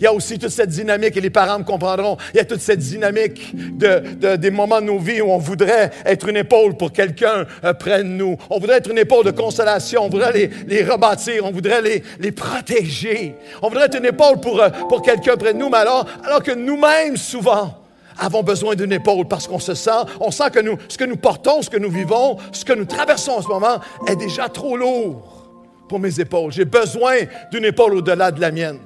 Il 0.00 0.04
y 0.04 0.07
a 0.07 0.14
aussi 0.14 0.38
toute 0.38 0.49
cette 0.49 0.71
dynamique, 0.71 1.14
et 1.19 1.21
les 1.21 1.28
parents 1.28 1.59
me 1.59 1.64
comprendront, 1.64 2.16
il 2.33 2.38
y 2.38 2.40
a 2.40 2.47
toute 2.47 2.62
cette 2.62 2.78
dynamique 2.78 3.54
de, 3.76 4.37
des 4.37 4.50
moments 4.50 4.80
de 4.80 4.87
nos 4.87 4.99
vies 4.99 5.21
où 5.21 5.30
on 5.30 5.37
voudrait 5.37 5.90
être 6.07 6.26
une 6.26 6.38
épaule 6.38 6.75
pour 6.75 6.90
quelqu'un 6.90 7.45
euh, 7.64 7.75
près 7.75 7.99
de 7.99 8.09
nous. 8.09 8.38
On 8.49 8.59
voudrait 8.59 8.78
être 8.78 8.90
une 8.90 8.97
épaule 8.97 9.26
de 9.26 9.30
consolation, 9.30 10.04
on 10.04 10.09
voudrait 10.09 10.33
les, 10.33 10.50
les 10.66 10.85
rebâtir, 10.85 11.45
on 11.45 11.50
voudrait 11.50 11.83
les, 11.83 12.33
protéger. 12.33 13.35
On 13.61 13.69
voudrait 13.69 13.87
être 13.87 13.99
une 13.99 14.07
épaule 14.07 14.40
pour, 14.40 14.62
euh, 14.62 14.71
quelqu'un 15.04 15.37
près 15.37 15.52
de 15.52 15.59
nous, 15.59 15.69
mais 15.69 15.76
alors, 15.78 16.07
que 16.42 16.52
nous-mêmes, 16.52 17.19
souvent, 17.19 17.75
avons 18.19 18.42
besoin 18.42 18.75
d'une 18.75 18.92
épaule 18.92 19.28
parce 19.28 19.47
qu'on 19.47 19.59
se 19.59 19.75
sent, 19.75 19.90
on 20.19 20.30
sent 20.30 20.50
que 20.50 20.61
ce 20.88 20.97
que 20.97 21.04
nous 21.04 21.16
portons, 21.16 21.61
ce 21.61 21.69
que 21.69 21.76
nous 21.76 21.90
vivons, 21.90 22.38
ce 22.52 22.64
que 22.64 22.73
nous 22.73 22.87
traversons 22.87 23.33
en 23.33 23.42
ce 23.42 23.49
moment 23.49 23.80
est 24.07 24.16
déjà 24.16 24.49
trop 24.49 24.78
lourd 24.78 25.50
pour 25.90 25.99
mes 25.99 26.21
épaules. 26.21 26.52
J'ai 26.52 26.64
besoin 26.64 27.16
d'une 27.52 27.66
épaule 27.66 27.95
au-delà 27.95 28.30
de 28.30 28.40
la 28.40 28.50
mienne. 28.50 28.78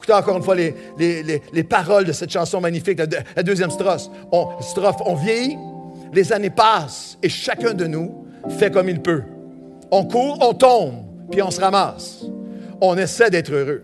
Écoutez 0.00 0.14
encore 0.14 0.38
une 0.38 0.42
fois 0.42 0.54
les, 0.54 0.72
les, 1.52 1.62
paroles 1.62 2.06
de 2.06 2.12
cette 2.12 2.30
chanson 2.30 2.58
magnifique, 2.58 2.98
la, 3.36 3.42
deuxième 3.42 3.70
strophe. 3.70 4.08
On, 4.32 4.48
strophe. 4.62 4.96
on 5.04 5.14
vieillit, 5.14 5.58
les 6.14 6.32
années 6.32 6.48
passent 6.48 7.18
et 7.22 7.28
chacun 7.28 7.74
de 7.74 7.84
nous 7.84 8.24
fait 8.48 8.70
comme 8.70 8.88
il 8.88 9.02
peut. 9.02 9.22
On 9.90 10.06
court, 10.06 10.38
on 10.40 10.54
tombe, 10.54 10.94
puis 11.30 11.42
on 11.42 11.50
se 11.50 11.60
ramasse. 11.60 12.24
On 12.80 12.96
essaie 12.96 13.28
d'être 13.28 13.52
heureux. 13.52 13.82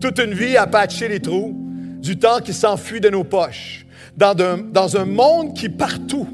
Toute 0.00 0.18
une 0.18 0.34
vie 0.34 0.56
à 0.56 0.66
patcher 0.66 1.06
les 1.06 1.20
trous, 1.20 1.54
du 2.00 2.18
temps 2.18 2.40
qui 2.40 2.52
s'enfuit 2.52 3.00
de 3.00 3.08
nos 3.08 3.22
poches, 3.22 3.86
dans 4.16 4.36
un, 4.42 4.58
dans 4.58 4.96
un 4.96 5.04
monde 5.04 5.54
qui 5.54 5.68
partout 5.68 6.26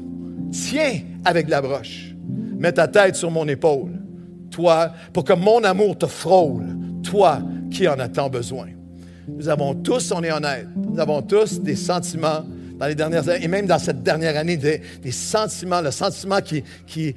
tient 0.51 1.01
avec 1.23 1.49
la 1.49 1.61
broche. 1.61 2.15
Mets 2.57 2.71
ta 2.71 2.87
tête 2.87 3.15
sur 3.15 3.29
mon 3.29 3.47
épaule, 3.47 3.91
toi, 4.49 4.91
pour 5.13 5.23
que 5.23 5.33
mon 5.33 5.63
amour 5.63 5.99
te 5.99 6.07
frôle, 6.07 6.65
toi 7.03 7.43
qui 7.69 7.87
en 7.87 7.99
as 7.99 8.09
tant 8.09 8.31
besoin. 8.31 8.72
Nous 9.27 9.49
avons 9.49 9.73
tous, 9.73 10.11
on 10.11 10.23
est 10.23 10.31
honnête, 10.31 10.67
nous 10.75 10.99
avons 10.99 11.21
tous 11.21 11.59
des 11.61 11.75
sentiments 11.75 12.43
dans 12.77 12.87
les 12.87 12.95
dernières 12.95 13.29
années, 13.29 13.45
et 13.45 13.47
même 13.47 13.65
dans 13.65 13.79
cette 13.79 14.03
dernière 14.03 14.35
année, 14.35 14.57
des, 14.57 14.81
sentiments, 15.11 15.81
le 15.81 15.91
sentiment 15.91 16.41
qui, 16.41 16.63
qui, 16.85 17.15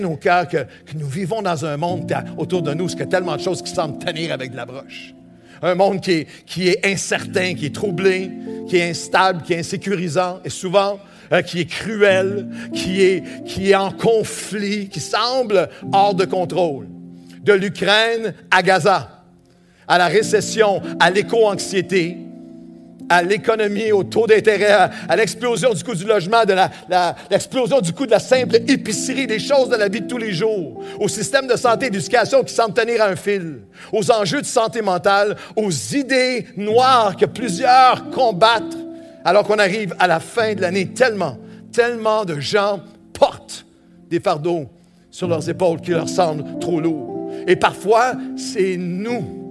nos 0.00 0.16
cœurs, 0.16 0.48
que, 0.48 0.66
nous 0.96 1.06
vivons 1.06 1.42
dans 1.42 1.64
un 1.64 1.76
monde 1.76 2.12
autour 2.36 2.62
de 2.62 2.74
nous, 2.74 2.88
ce 2.88 2.96
que 2.96 3.04
tellement 3.04 3.36
de 3.36 3.40
choses 3.40 3.62
qui 3.62 3.72
semblent 3.72 3.98
tenir 3.98 4.32
avec 4.32 4.50
de 4.50 4.56
la 4.56 4.66
broche. 4.66 5.14
Un 5.62 5.74
monde 5.76 6.00
qui 6.00 6.26
est, 6.68 6.86
incertain, 6.86 7.54
qui 7.54 7.66
est 7.66 7.74
troublé, 7.74 8.30
qui 8.68 8.76
est 8.76 8.90
instable, 8.90 9.42
qui 9.42 9.52
est 9.52 9.60
insécurisant, 9.60 10.40
et 10.44 10.50
souvent, 10.50 10.98
euh, 11.32 11.42
qui 11.42 11.60
est 11.60 11.70
cruel, 11.70 12.48
qui 12.74 13.00
est 13.00 13.74
en 13.74 13.92
conflit, 13.92 14.88
qui 14.88 15.00
semble 15.00 15.68
hors 15.92 16.14
de 16.14 16.24
contrôle. 16.24 16.88
De 17.42 17.52
l'Ukraine 17.52 18.34
à 18.50 18.62
Gaza 18.62 19.13
à 19.88 19.98
la 19.98 20.06
récession, 20.06 20.80
à 21.00 21.10
l'éco-anxiété, 21.10 22.18
à 23.08 23.22
l'économie, 23.22 23.92
au 23.92 24.02
taux 24.04 24.26
d'intérêt, 24.26 24.90
à, 25.08 25.16
l'explosion 25.16 25.72
du 25.74 25.84
coût 25.84 25.94
du 25.94 26.04
logement, 26.04 26.44
de 26.44 26.54
l'explosion 27.30 27.80
du 27.80 27.92
coût 27.92 28.06
de 28.06 28.10
la 28.12 28.18
simple 28.18 28.56
épicerie, 28.56 29.26
des 29.26 29.38
choses 29.38 29.68
de 29.68 29.76
la 29.76 29.88
vie 29.88 30.00
de 30.00 30.06
tous 30.06 30.18
les 30.18 30.32
jours, 30.32 30.82
au 30.98 31.08
système 31.08 31.46
de 31.46 31.56
santé 31.56 31.86
et 31.86 31.90
d'éducation 31.90 32.42
qui 32.42 32.54
semble 32.54 32.74
tenir 32.74 33.02
à 33.02 33.08
un 33.08 33.16
fil, 33.16 33.60
aux 33.92 34.10
enjeux 34.10 34.40
de 34.40 34.46
santé 34.46 34.82
mentale, 34.82 35.36
aux 35.56 35.70
idées 35.70 36.46
noires 36.56 37.16
que 37.16 37.26
plusieurs 37.26 38.10
combattent, 38.10 38.76
alors 39.24 39.44
qu'on 39.44 39.58
arrive 39.58 39.94
à 39.98 40.06
la 40.06 40.20
fin 40.20 40.54
de 40.54 40.60
l'année, 40.60 40.88
tellement, 40.88 41.38
tellement 41.72 42.24
de 42.24 42.40
gens 42.40 42.80
portent 43.12 43.66
des 44.08 44.20
fardeaux 44.20 44.66
sur 45.10 45.28
leurs 45.28 45.48
épaules 45.48 45.80
qui 45.80 45.92
leur 45.92 46.08
semblent 46.08 46.58
trop 46.58 46.80
lourds. 46.80 47.30
Et 47.46 47.56
parfois, 47.56 48.12
c'est 48.36 48.76
nous 48.76 49.43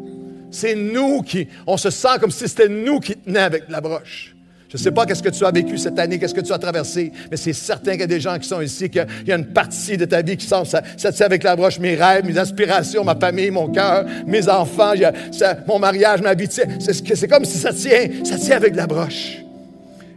c'est 0.54 0.76
nous 0.76 1.22
qui, 1.22 1.48
on 1.68 1.78
se 1.78 1.90
sent 1.90 2.20
comme 2.20 2.32
si 2.32 2.48
c'était 2.48 2.70
nous 2.70 3.00
qui 3.00 3.16
tenions 3.16 3.42
avec 3.42 3.64
la 3.70 3.82
broche. 3.82 4.36
Je 4.70 4.80
ne 4.80 4.82
sais 4.82 4.92
pas 4.92 5.06
qu'est-ce 5.06 5.22
que 5.22 5.30
tu 5.30 5.46
as 5.46 5.52
vécu 5.52 5.78
cette 5.78 6.00
année, 6.00 6.18
qu'est-ce 6.18 6.34
que 6.34 6.42
tu 6.42 6.52
as 6.52 6.58
traversé, 6.58 7.12
mais 7.30 7.38
c'est 7.38 7.54
certain 7.54 7.92
qu'il 7.92 8.02
y 8.02 8.06
a 8.06 8.08
des 8.08 8.20
gens 8.20 8.40
qui 8.40 8.48
sont 8.48 8.60
ici, 8.60 8.90
qu'il 8.90 9.06
y 9.28 9.32
a 9.32 9.36
une 9.36 9.46
partie 9.46 9.98
de 9.98 10.06
ta 10.06 10.24
vie 10.24 10.36
qui 10.36 10.48
semble, 10.48 10.66
ça, 10.66 10.82
ça 10.98 11.12
tient 11.12 11.28
avec 11.28 11.44
la 11.44 11.56
broche, 11.56 11.78
mes 11.78 11.94
rêves, 11.94 12.26
mes 12.26 12.40
aspirations, 12.40 13.04
ma 13.04 13.14
famille, 13.14 13.52
mon 13.52 13.70
cœur, 13.70 14.04
mes 14.26 14.50
enfants, 14.50 14.94
mon 15.68 15.78
mariage, 15.78 16.24
ma 16.24 16.34
vie. 16.34 16.48
C'est 16.50 17.28
comme 17.28 17.46
si 17.46 17.60
ça 17.60 17.72
tient, 17.72 18.08
ça 18.24 18.38
tient 18.38 18.58
avec 18.58 18.76
la 18.76 18.88
broche. 18.88 19.44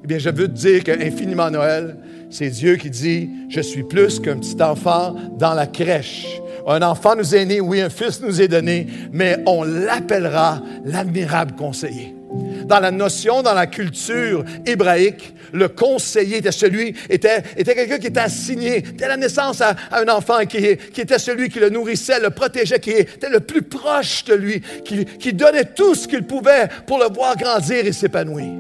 Eh 0.03 0.07
bien, 0.07 0.19
je 0.19 0.31
veux 0.31 0.49
te 0.49 0.55
dire 0.55 0.85
qu'infiniment 0.85 1.51
Noël, 1.51 1.97
c'est 2.31 2.49
Dieu 2.49 2.77
qui 2.77 2.89
dit, 2.89 3.29
je 3.51 3.61
suis 3.61 3.83
plus 3.83 4.21
qu'un 4.21 4.39
petit 4.39 4.63
enfant 4.63 5.17
dans 5.39 5.53
la 5.53 5.67
crèche. 5.67 6.41
Un 6.69 6.83
enfant 6.83 7.15
nous 7.15 7.35
est 7.35 7.45
né, 7.45 7.61
oui, 7.61 7.81
un 7.81 7.89
fils 7.89 8.21
nous 8.21 8.43
est 8.43 8.49
donné, 8.49 8.89
mais 9.13 9.39
on 9.47 9.63
l'appellera 9.63 10.61
l'admirable 10.85 11.55
conseiller. 11.55 12.17
Dans 12.65 12.81
la 12.81 12.91
notion, 12.91 13.43
dans 13.43 13.55
la 13.55 13.69
culture 13.69 14.45
hébraïque, 14.67 15.33
le 15.53 15.69
conseiller 15.69 16.39
était 16.39 16.51
celui, 16.51 16.97
était, 17.09 17.43
était 17.57 17.75
quelqu'un 17.77 17.99
qui 17.99 18.09
était 18.09 18.21
assigné 18.21 18.81
dès 18.81 19.07
la 19.07 19.17
naissance 19.17 19.61
à, 19.61 19.77
un 19.93 20.09
enfant, 20.09 20.45
qui, 20.45 20.57
était 20.57 21.19
celui 21.21 21.49
qui 21.49 21.61
le 21.61 21.71
nourrissait, 21.71 22.19
le 22.19 22.31
protégeait, 22.31 22.81
qui 22.81 22.91
était 22.91 23.31
le 23.31 23.39
plus 23.39 23.63
proche 23.63 24.25
de 24.25 24.35
lui, 24.35 24.61
qui 24.85 25.33
donnait 25.33 25.67
tout 25.67 25.95
ce 25.95 26.09
qu'il 26.09 26.25
pouvait 26.25 26.69
pour 26.87 26.99
le 26.99 27.07
voir 27.15 27.37
grandir 27.37 27.87
et 27.87 27.93
s'épanouir. 27.93 28.53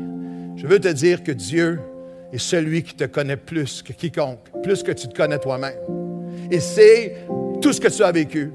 Je 0.54 0.66
veux 0.66 0.78
te 0.78 0.88
dire 0.88 1.24
que 1.24 1.32
Dieu 1.32 1.80
est 2.32 2.38
celui 2.38 2.84
qui 2.84 2.94
te 2.94 3.04
connaît 3.04 3.36
plus 3.36 3.82
que 3.82 3.92
quiconque, 3.92 4.38
plus 4.62 4.84
que 4.84 4.92
tu 4.92 5.08
te 5.08 5.14
connais 5.14 5.38
toi-même. 5.38 6.05
Et 6.50 6.60
c'est 6.60 7.16
tout 7.60 7.72
ce 7.72 7.80
que 7.80 7.88
tu 7.88 8.02
as 8.02 8.12
vécu, 8.12 8.52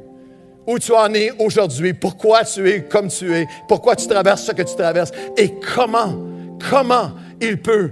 où 0.68 0.80
tu 0.80 0.94
en 0.94 1.14
es 1.14 1.32
aujourd'hui, 1.40 1.94
pourquoi 1.94 2.44
tu 2.44 2.70
es 2.70 2.84
comme 2.84 3.08
tu 3.08 3.34
es, 3.34 3.48
pourquoi 3.68 3.96
tu 3.96 4.08
traverses 4.08 4.46
ce 4.46 4.52
que 4.52 4.64
tu 4.64 4.76
traverses 4.76 5.12
et 5.38 5.54
comment, 5.76 6.16
comment 6.70 7.12
il 7.42 7.60
peut 7.60 7.92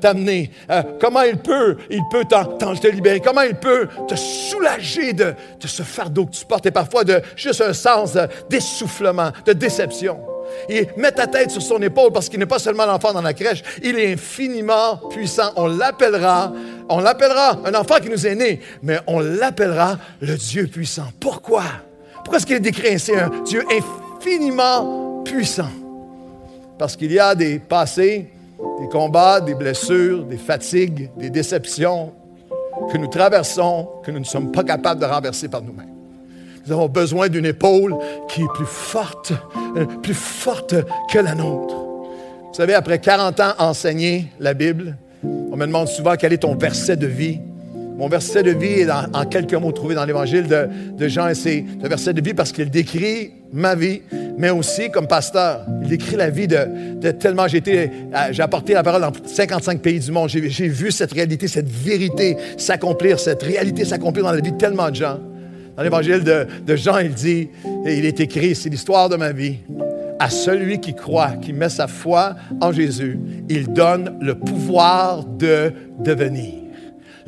t'amener, 0.00 0.50
euh, 0.70 0.82
comment 1.00 1.22
il 1.22 1.38
peut, 1.38 1.76
il 1.88 2.02
peut 2.10 2.24
te 2.24 2.88
libérer, 2.88 3.20
comment 3.20 3.42
il 3.42 3.54
peut 3.54 3.88
te 4.08 4.16
soulager 4.16 5.12
de, 5.12 5.34
de 5.60 5.66
ce 5.66 5.82
fardeau 5.82 6.26
que 6.26 6.32
tu 6.32 6.44
portes 6.44 6.66
et 6.66 6.72
parfois 6.72 7.04
de 7.04 7.22
juste 7.36 7.60
un 7.60 7.72
sens 7.72 8.18
d'essoufflement, 8.50 9.30
de 9.46 9.52
déception. 9.52 10.18
Et 10.68 10.88
mets 10.96 11.12
ta 11.12 11.26
tête 11.26 11.50
sur 11.50 11.62
son 11.62 11.80
épaule 11.82 12.12
parce 12.12 12.28
qu'il 12.28 12.38
n'est 12.38 12.46
pas 12.46 12.58
seulement 12.58 12.86
l'enfant 12.86 13.12
dans 13.12 13.22
la 13.22 13.34
crèche, 13.34 13.62
il 13.82 13.98
est 13.98 14.12
infiniment 14.14 14.96
puissant. 15.10 15.52
On 15.56 15.66
l'appellera 15.66 16.52
On 16.88 17.00
l'appellera 17.00 17.58
un 17.64 17.74
enfant 17.74 17.96
qui 18.02 18.08
nous 18.08 18.26
est 18.26 18.34
né, 18.34 18.60
mais 18.82 18.98
on 19.06 19.20
l'appellera 19.20 19.98
le 20.20 20.36
Dieu 20.36 20.66
puissant. 20.66 21.08
Pourquoi? 21.20 21.64
Pourquoi 22.16 22.38
est-ce 22.38 22.46
qu'il 22.46 22.56
est 22.56 22.60
décrit 22.60 22.94
ainsi 22.94 23.14
un 23.14 23.30
Dieu 23.44 23.62
infiniment 23.70 25.22
puissant? 25.24 25.68
Parce 26.78 26.96
qu'il 26.96 27.12
y 27.12 27.18
a 27.18 27.34
des 27.34 27.58
passés, 27.58 28.30
des 28.80 28.88
combats, 28.88 29.40
des 29.40 29.54
blessures, 29.54 30.24
des 30.24 30.38
fatigues, 30.38 31.10
des 31.16 31.30
déceptions 31.30 32.12
que 32.90 32.96
nous 32.96 33.08
traversons, 33.08 33.88
que 34.04 34.10
nous 34.10 34.20
ne 34.20 34.24
sommes 34.24 34.52
pas 34.52 34.64
capables 34.64 35.00
de 35.00 35.06
renverser 35.06 35.48
par 35.48 35.62
nous-mêmes. 35.62 35.97
Nous 36.66 36.72
avons 36.72 36.88
besoin 36.88 37.28
d'une 37.28 37.46
épaule 37.46 37.96
qui 38.28 38.42
est 38.42 38.52
plus 38.54 38.66
forte, 38.66 39.32
euh, 39.76 39.84
plus 40.02 40.14
forte 40.14 40.74
que 41.10 41.18
la 41.18 41.34
nôtre. 41.34 41.74
Vous 41.74 42.54
savez, 42.54 42.74
après 42.74 42.98
40 42.98 43.40
ans 43.40 43.52
enseigner 43.58 44.26
la 44.40 44.54
Bible, 44.54 44.96
on 45.24 45.56
me 45.56 45.66
demande 45.66 45.88
souvent 45.88 46.16
quel 46.16 46.32
est 46.32 46.38
ton 46.38 46.56
verset 46.56 46.96
de 46.96 47.06
vie. 47.06 47.40
Mon 47.98 48.08
verset 48.08 48.44
de 48.44 48.52
vie 48.52 48.80
est 48.80 48.90
en 48.90 49.26
quelques 49.26 49.54
mots 49.54 49.72
trouvé 49.72 49.96
dans 49.96 50.04
l'Évangile 50.04 50.46
de, 50.46 51.08
Jean 51.08 51.28
et 51.28 51.34
c'est 51.34 51.64
le 51.82 51.88
verset 51.88 52.12
de 52.12 52.20
vie 52.22 52.32
parce 52.32 52.52
qu'il 52.52 52.70
décrit 52.70 53.32
ma 53.52 53.74
vie, 53.74 54.02
mais 54.38 54.50
aussi 54.50 54.88
comme 54.88 55.08
pasteur. 55.08 55.66
Il 55.82 55.88
décrit 55.88 56.14
la 56.14 56.30
vie 56.30 56.46
de, 56.46 57.10
tellement 57.10 57.48
j'ai 57.48 57.58
été, 57.58 57.90
euh, 58.14 58.28
j'ai 58.30 58.42
apporté 58.42 58.74
la 58.74 58.84
parole 58.84 59.02
dans 59.02 59.10
55 59.24 59.80
pays 59.80 59.98
du 59.98 60.12
monde. 60.12 60.28
J'ai, 60.28 60.68
vu 60.68 60.92
cette 60.92 61.12
réalité, 61.12 61.48
cette 61.48 61.68
vérité 61.68 62.36
s'accomplir, 62.56 63.18
cette 63.18 63.42
réalité 63.42 63.84
s'accomplir 63.84 64.24
dans 64.24 64.32
la 64.32 64.40
vie 64.40 64.52
de 64.52 64.58
tellement 64.58 64.90
de 64.90 64.94
gens. 64.94 65.18
Dans 65.78 65.84
l'Évangile 65.84 66.24
de, 66.24 66.74
Jean, 66.74 66.98
il 66.98 67.14
dit, 67.14 67.50
il 67.86 68.04
est 68.04 68.18
écrit, 68.18 68.56
c'est 68.56 68.68
l'histoire 68.68 69.08
de 69.08 69.14
ma 69.14 69.30
vie. 69.30 69.58
À 70.18 70.28
celui 70.28 70.80
qui 70.80 70.92
croit, 70.92 71.36
qui 71.40 71.52
met 71.52 71.68
sa 71.68 71.86
foi 71.86 72.34
en 72.60 72.72
Jésus, 72.72 73.16
il 73.48 73.72
donne 73.72 74.18
le 74.20 74.34
pouvoir 74.34 75.22
de 75.22 75.72
devenir 76.00 76.67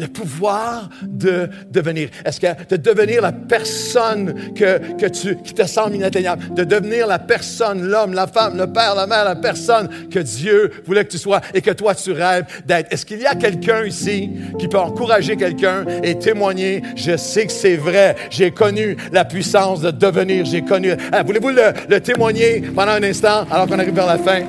le 0.00 0.08
pouvoir 0.08 0.88
de 1.02 1.48
devenir. 1.70 2.08
Est-ce 2.24 2.40
que 2.40 2.46
de 2.68 2.76
devenir 2.76 3.22
la 3.22 3.32
personne 3.32 4.52
que, 4.54 4.96
que 4.96 5.06
tu, 5.06 5.36
qui 5.36 5.54
te 5.54 5.66
semble 5.66 5.96
inatteignable, 5.96 6.54
de 6.54 6.64
devenir 6.64 7.06
la 7.06 7.18
personne, 7.18 7.82
l'homme, 7.82 8.12
la 8.12 8.26
femme, 8.26 8.56
le 8.56 8.66
père, 8.66 8.94
la 8.94 9.06
mère, 9.06 9.24
la 9.24 9.36
personne 9.36 9.88
que 10.10 10.18
Dieu 10.18 10.70
voulait 10.86 11.04
que 11.04 11.10
tu 11.10 11.18
sois 11.18 11.40
et 11.54 11.60
que 11.60 11.70
toi 11.70 11.94
tu 11.94 12.12
rêves 12.12 12.46
d'être? 12.66 12.92
Est-ce 12.92 13.06
qu'il 13.06 13.20
y 13.20 13.26
a 13.26 13.34
quelqu'un 13.34 13.84
ici 13.84 14.30
qui 14.58 14.68
peut 14.68 14.78
encourager 14.78 15.36
quelqu'un 15.36 15.84
et 16.02 16.18
témoigner, 16.18 16.82
je 16.96 17.16
sais 17.16 17.46
que 17.46 17.52
c'est 17.52 17.76
vrai, 17.76 18.16
j'ai 18.30 18.50
connu 18.50 18.96
la 19.12 19.24
puissance 19.24 19.80
de 19.80 19.90
devenir, 19.90 20.44
j'ai 20.44 20.62
connu. 20.62 20.92
Ah, 21.12 21.22
voulez-vous 21.22 21.50
le, 21.50 21.72
le 21.88 22.00
témoigner 22.00 22.62
pendant 22.74 22.92
un 22.92 23.02
instant 23.02 23.44
alors 23.50 23.66
qu'on 23.66 23.78
arrive 23.78 23.94
vers 23.94 24.06
la 24.06 24.18
fin? 24.18 24.40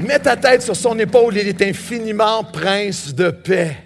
Mets 0.00 0.18
ta 0.18 0.36
tête 0.36 0.62
sur 0.62 0.76
son 0.76 0.98
épaule, 0.98 1.36
il 1.36 1.48
est 1.48 1.62
infiniment 1.62 2.44
prince 2.44 3.14
de 3.14 3.30
paix. 3.30 3.76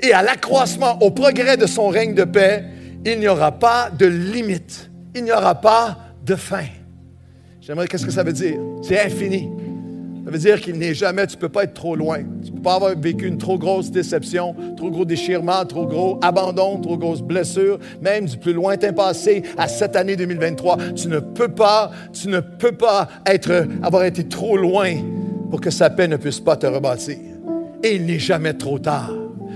Et 0.00 0.12
à 0.12 0.22
l'accroissement, 0.22 1.02
au 1.02 1.10
progrès 1.10 1.56
de 1.56 1.66
son 1.66 1.88
règne 1.88 2.14
de 2.14 2.24
paix, 2.24 2.64
il 3.04 3.18
n'y 3.18 3.28
aura 3.28 3.52
pas 3.52 3.90
de 3.90 4.06
limite. 4.06 4.90
Il 5.14 5.24
n'y 5.24 5.32
aura 5.32 5.56
pas 5.56 5.98
de 6.24 6.36
fin. 6.36 6.66
J'aimerais, 7.60 7.88
qu'est-ce 7.88 8.06
que 8.06 8.12
ça 8.12 8.22
veut 8.22 8.32
dire? 8.32 8.58
C'est 8.82 9.00
infini. 9.00 9.48
Ça 10.24 10.30
veut 10.30 10.38
dire 10.38 10.60
qu'il 10.60 10.76
n'est 10.78 10.94
jamais, 10.94 11.26
tu 11.26 11.34
ne 11.34 11.40
peux 11.40 11.48
pas 11.48 11.64
être 11.64 11.74
trop 11.74 11.96
loin. 11.96 12.18
Tu 12.44 12.52
ne 12.52 12.56
peux 12.56 12.62
pas 12.62 12.74
avoir 12.74 12.96
vécu 12.96 13.26
une 13.26 13.38
trop 13.38 13.58
grosse 13.58 13.90
déception, 13.90 14.54
trop 14.76 14.90
gros 14.90 15.04
déchirement, 15.04 15.64
trop 15.64 15.86
gros 15.86 16.20
abandon, 16.22 16.78
trop 16.78 16.96
grosse 16.96 17.22
blessure, 17.22 17.78
même 18.00 18.26
du 18.26 18.36
plus 18.36 18.52
lointain 18.52 18.92
passé 18.92 19.42
à 19.58 19.66
cette 19.66 19.96
année 19.96 20.14
2023. 20.14 20.76
Tu 20.94 21.08
ne 21.08 21.18
peux 21.18 21.48
pas, 21.48 21.90
tu 22.12 22.28
ne 22.28 22.40
peux 22.40 22.72
pas 22.72 23.08
être, 23.26 23.66
avoir 23.82 24.04
été 24.04 24.24
trop 24.24 24.56
loin 24.56 24.94
pour 25.50 25.60
que 25.60 25.70
sa 25.70 25.90
paix 25.90 26.08
ne 26.08 26.16
puisse 26.16 26.40
pas 26.40 26.56
te 26.56 26.66
rebâtir. 26.66 27.18
Et 27.82 27.96
il 27.96 28.06
n'est 28.06 28.18
jamais 28.18 28.54
trop 28.54 28.78
tard. 28.78 29.12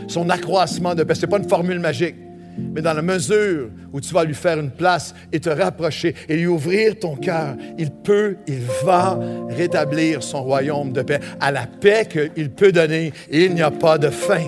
Son 0.08 0.28
accroissement 0.28 0.94
de 0.94 1.04
paix, 1.04 1.14
ce 1.14 1.22
n'est 1.22 1.30
pas 1.30 1.38
une 1.38 1.48
formule 1.48 1.78
magique, 1.78 2.16
mais 2.58 2.82
dans 2.82 2.92
la 2.92 3.02
mesure 3.02 3.68
où 3.92 4.00
tu 4.00 4.12
vas 4.12 4.24
lui 4.24 4.34
faire 4.34 4.58
une 4.58 4.70
place 4.70 5.14
et 5.32 5.40
te 5.40 5.50
rapprocher 5.50 6.14
et 6.28 6.36
lui 6.36 6.46
ouvrir 6.46 6.98
ton 6.98 7.16
cœur, 7.16 7.56
il 7.78 7.90
peut, 7.90 8.36
il 8.46 8.60
va 8.84 9.18
rétablir 9.50 10.22
son 10.22 10.42
royaume 10.42 10.92
de 10.92 11.02
paix 11.02 11.20
à 11.40 11.50
la 11.50 11.66
paix 11.66 12.06
qu'il 12.06 12.50
peut 12.50 12.72
donner 12.72 13.12
il 13.30 13.54
n'y 13.54 13.62
a 13.62 13.70
pas 13.70 13.98
de 13.98 14.10
fin. 14.10 14.46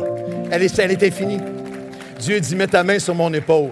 Elle 0.50 0.62
est, 0.62 0.78
elle 0.78 0.92
est 0.92 1.02
infinie. 1.02 1.40
Dieu 2.20 2.40
dit, 2.40 2.54
mets 2.54 2.66
ta 2.66 2.82
main 2.82 2.98
sur 2.98 3.14
mon 3.14 3.32
épaule. 3.32 3.70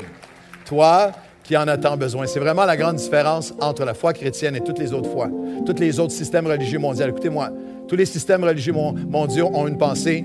Toi, 0.64 1.12
qui 1.44 1.56
en 1.56 1.68
a 1.68 1.76
tant 1.76 1.96
besoin. 1.96 2.26
C'est 2.26 2.40
vraiment 2.40 2.64
la 2.64 2.76
grande 2.76 2.96
différence 2.96 3.54
entre 3.60 3.84
la 3.84 3.94
foi 3.94 4.12
chrétienne 4.12 4.56
et 4.56 4.60
toutes 4.60 4.78
les 4.78 4.92
autres 4.92 5.10
foi, 5.10 5.28
tous 5.64 5.78
les 5.78 6.00
autres 6.00 6.12
systèmes 6.12 6.46
religieux 6.46 6.78
mondiaux. 6.78 7.06
Écoutez-moi, 7.06 7.50
tous 7.88 7.96
les 7.96 8.06
systèmes 8.06 8.44
religieux 8.44 8.72
mondiaux 8.72 9.50
ont 9.52 9.66
une 9.66 9.78
pensée, 9.78 10.24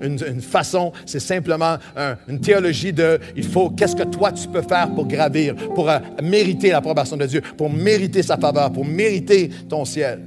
une, 0.00 0.40
façon, 0.40 0.92
c'est 1.04 1.20
simplement 1.20 1.76
une 2.28 2.40
théologie 2.40 2.92
de 2.92 3.18
il 3.36 3.44
faut, 3.44 3.70
qu'est-ce 3.70 3.96
que 3.96 4.02
toi 4.02 4.32
tu 4.32 4.48
peux 4.48 4.62
faire 4.62 4.90
pour 4.94 5.06
gravir, 5.06 5.54
pour 5.74 5.88
euh, 5.88 5.98
mériter 6.22 6.70
l'approbation 6.70 7.16
de 7.16 7.26
Dieu, 7.26 7.42
pour 7.56 7.70
mériter 7.70 8.22
sa 8.22 8.36
faveur, 8.36 8.72
pour 8.72 8.84
mériter 8.84 9.50
ton 9.68 9.84
ciel. 9.84 10.20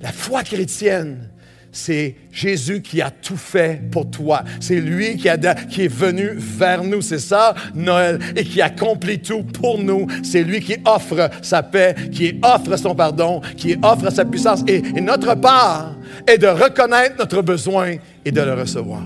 La 0.00 0.12
foi 0.12 0.42
chrétienne, 0.42 1.29
c'est 1.72 2.16
Jésus 2.32 2.82
qui 2.82 3.00
a 3.00 3.10
tout 3.10 3.36
fait 3.36 3.80
pour 3.90 4.10
toi. 4.10 4.42
C'est 4.58 4.80
lui 4.80 5.16
qui, 5.16 5.28
est 5.28 5.88
venu 5.88 6.30
vers 6.36 6.82
nous. 6.82 7.00
C'est 7.00 7.18
ça, 7.18 7.54
Noël, 7.74 8.18
et 8.34 8.44
qui 8.44 8.60
accomplit 8.60 9.20
tout 9.20 9.42
pour 9.42 9.78
nous. 9.78 10.06
C'est 10.22 10.42
lui 10.42 10.60
qui 10.60 10.76
offre 10.84 11.30
sa 11.42 11.62
paix, 11.62 11.94
qui 12.12 12.40
offre 12.42 12.76
son 12.76 12.94
pardon, 12.94 13.40
qui 13.56 13.76
offre 13.82 14.10
sa 14.10 14.24
puissance. 14.24 14.64
Et, 14.66 14.82
notre 15.00 15.34
part 15.34 15.94
est 16.26 16.38
de 16.38 16.46
reconnaître 16.46 17.16
notre 17.18 17.40
besoin 17.42 17.94
et 18.24 18.32
de 18.32 18.40
le 18.40 18.54
recevoir. 18.54 19.02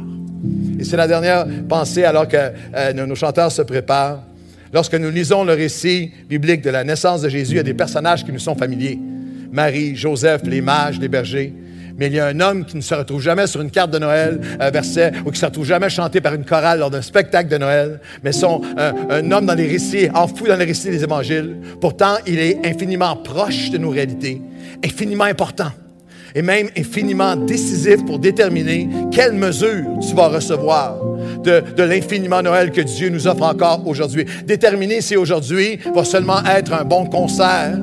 Et 0.79 0.85
c'est 0.85 0.97
la 0.97 1.07
dernière 1.07 1.47
pensée 1.69 2.05
alors 2.05 2.27
que 2.27 2.37
euh, 2.75 2.93
nos 2.93 3.15
chanteurs 3.15 3.53
se 3.53 3.63
préparent. 3.63 4.23
Lorsque 4.73 4.95
nous 4.95 5.11
lisons 5.11 5.45
le 5.45 5.53
récit 5.53 6.11
biblique 6.29 6.63
de 6.63 6.71
la 6.71 6.83
naissance 6.83 7.23
de 7.23 7.29
Jésus, 7.29 7.53
il 7.53 7.57
y 7.57 7.61
a 7.61 7.65
des 7.65 7.75
personnages 7.75 8.25
qui 8.25 8.33
nous 8.33 8.41
sont 8.41 8.57
familiers. 8.57 8.99
Marie, 9.53 9.95
Joseph, 9.95 10.43
les 10.45 10.61
mages, 10.61 10.99
les 10.99 11.09
bergers 11.09 11.53
mais 11.97 12.07
il 12.07 12.15
y 12.15 12.21
a 12.21 12.27
un 12.27 12.41
homme 12.41 12.65
qui 12.65 12.77
ne 12.77 12.83
se 12.83 12.95
retrouve 12.95 13.21
jamais 13.21 13.47
sur 13.47 13.61
une 13.61 13.71
carte 13.71 13.91
de 13.91 13.99
Noël, 13.99 14.41
verset, 14.73 15.13
ou 15.21 15.25
qui 15.25 15.33
ne 15.33 15.37
se 15.37 15.47
retrouve 15.47 15.67
jamais 15.67 15.91
chanté 15.91 16.21
par 16.21 16.35
une 16.35 16.45
chorale 16.45 16.81
lors 16.81 16.91
d'un 16.91 17.03
spectacle 17.03 17.49
de 17.49 17.59
Noël, 17.59 18.01
mais 18.23 18.33
son, 18.33 18.63
un, 18.77 19.31
homme 19.31 19.47
dans 19.47 19.55
les 19.55 19.67
récits, 19.67 20.09
enfoui 20.13 20.49
dans 20.49 20.57
les 20.57 20.65
récits 20.65 20.91
des 20.91 21.03
évangiles. 21.03 21.57
Pourtant, 21.81 22.17
il 22.27 22.39
est 22.39 22.67
infiniment 22.67 23.17
proche 23.17 23.71
de 23.71 23.79
nos 23.79 23.91
réalités, 23.91 24.41
infiniment 24.85 25.25
important 25.25 25.71
et 26.35 26.43
même 26.43 26.69
infiniment 26.77 27.37
décisif 27.37 28.05
pour 28.05 28.19
déterminer 28.19 28.89
quelle 29.13 29.35
mesure 29.35 29.85
tu 30.01 30.15
vas 30.17 30.29
recevoir 30.29 30.97
de, 31.45 31.63
de 31.77 31.83
l'infiniment 31.85 32.43
Noël 32.43 32.73
que 32.73 32.81
Dieu 32.81 33.09
nous 33.09 33.29
offre 33.29 33.45
encore 33.45 33.87
aujourd'hui. 33.87 34.25
Déterminer 34.45 35.01
si 35.01 35.17
aujourd'hui 35.17 35.79
va 35.95 36.05
seulement 36.05 36.43
être 36.45 36.73
un 36.73 36.85
bon 36.85 37.07
concert 37.07 37.79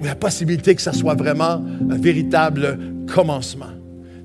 ou 0.00 0.04
la 0.04 0.14
possibilité 0.14 0.74
que 0.74 0.82
ça 0.82 0.92
soit 0.92 1.14
vraiment 1.14 1.62
un 1.90 1.98
véritable 1.98 2.78
commencement. 3.12 3.66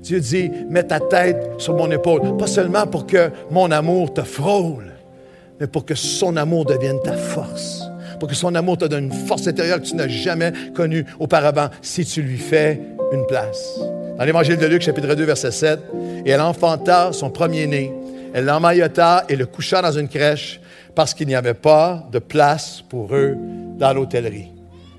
Dieu 0.00 0.20
dit, 0.20 0.50
mets 0.70 0.84
ta 0.84 1.00
tête 1.00 1.54
sur 1.58 1.74
mon 1.74 1.90
épaule, 1.90 2.36
pas 2.36 2.46
seulement 2.46 2.86
pour 2.86 3.06
que 3.06 3.30
mon 3.50 3.70
amour 3.70 4.14
te 4.14 4.22
frôle, 4.22 4.92
mais 5.58 5.66
pour 5.66 5.84
que 5.84 5.94
son 5.94 6.36
amour 6.36 6.64
devienne 6.64 7.00
ta 7.02 7.14
force, 7.14 7.82
pour 8.20 8.28
que 8.28 8.34
son 8.34 8.54
amour 8.54 8.78
te 8.78 8.84
donne 8.84 9.04
une 9.06 9.12
force 9.12 9.48
intérieure 9.48 9.80
que 9.80 9.86
tu 9.86 9.96
n'as 9.96 10.08
jamais 10.08 10.52
connue 10.74 11.04
auparavant 11.18 11.68
si 11.82 12.04
tu 12.04 12.22
lui 12.22 12.38
fais 12.38 12.80
une 13.12 13.26
place. 13.26 13.80
Dans 14.16 14.24
l'Évangile 14.24 14.58
de 14.58 14.66
Luc, 14.66 14.82
chapitre 14.82 15.14
2, 15.14 15.24
verset 15.24 15.50
7, 15.50 15.80
et 16.24 16.30
elle 16.30 16.40
enfanta 16.40 17.12
son 17.12 17.30
premier-né, 17.30 17.92
elle 18.32 18.44
l'emmaillota 18.44 19.24
et 19.28 19.34
le 19.34 19.46
coucha 19.46 19.82
dans 19.82 19.92
une 19.92 20.08
crèche 20.08 20.60
parce 20.94 21.14
qu'il 21.14 21.26
n'y 21.26 21.34
avait 21.34 21.54
pas 21.54 22.08
de 22.12 22.18
place 22.18 22.82
pour 22.88 23.14
eux 23.14 23.36
dans 23.76 23.92
l'hôtellerie. 23.92 24.52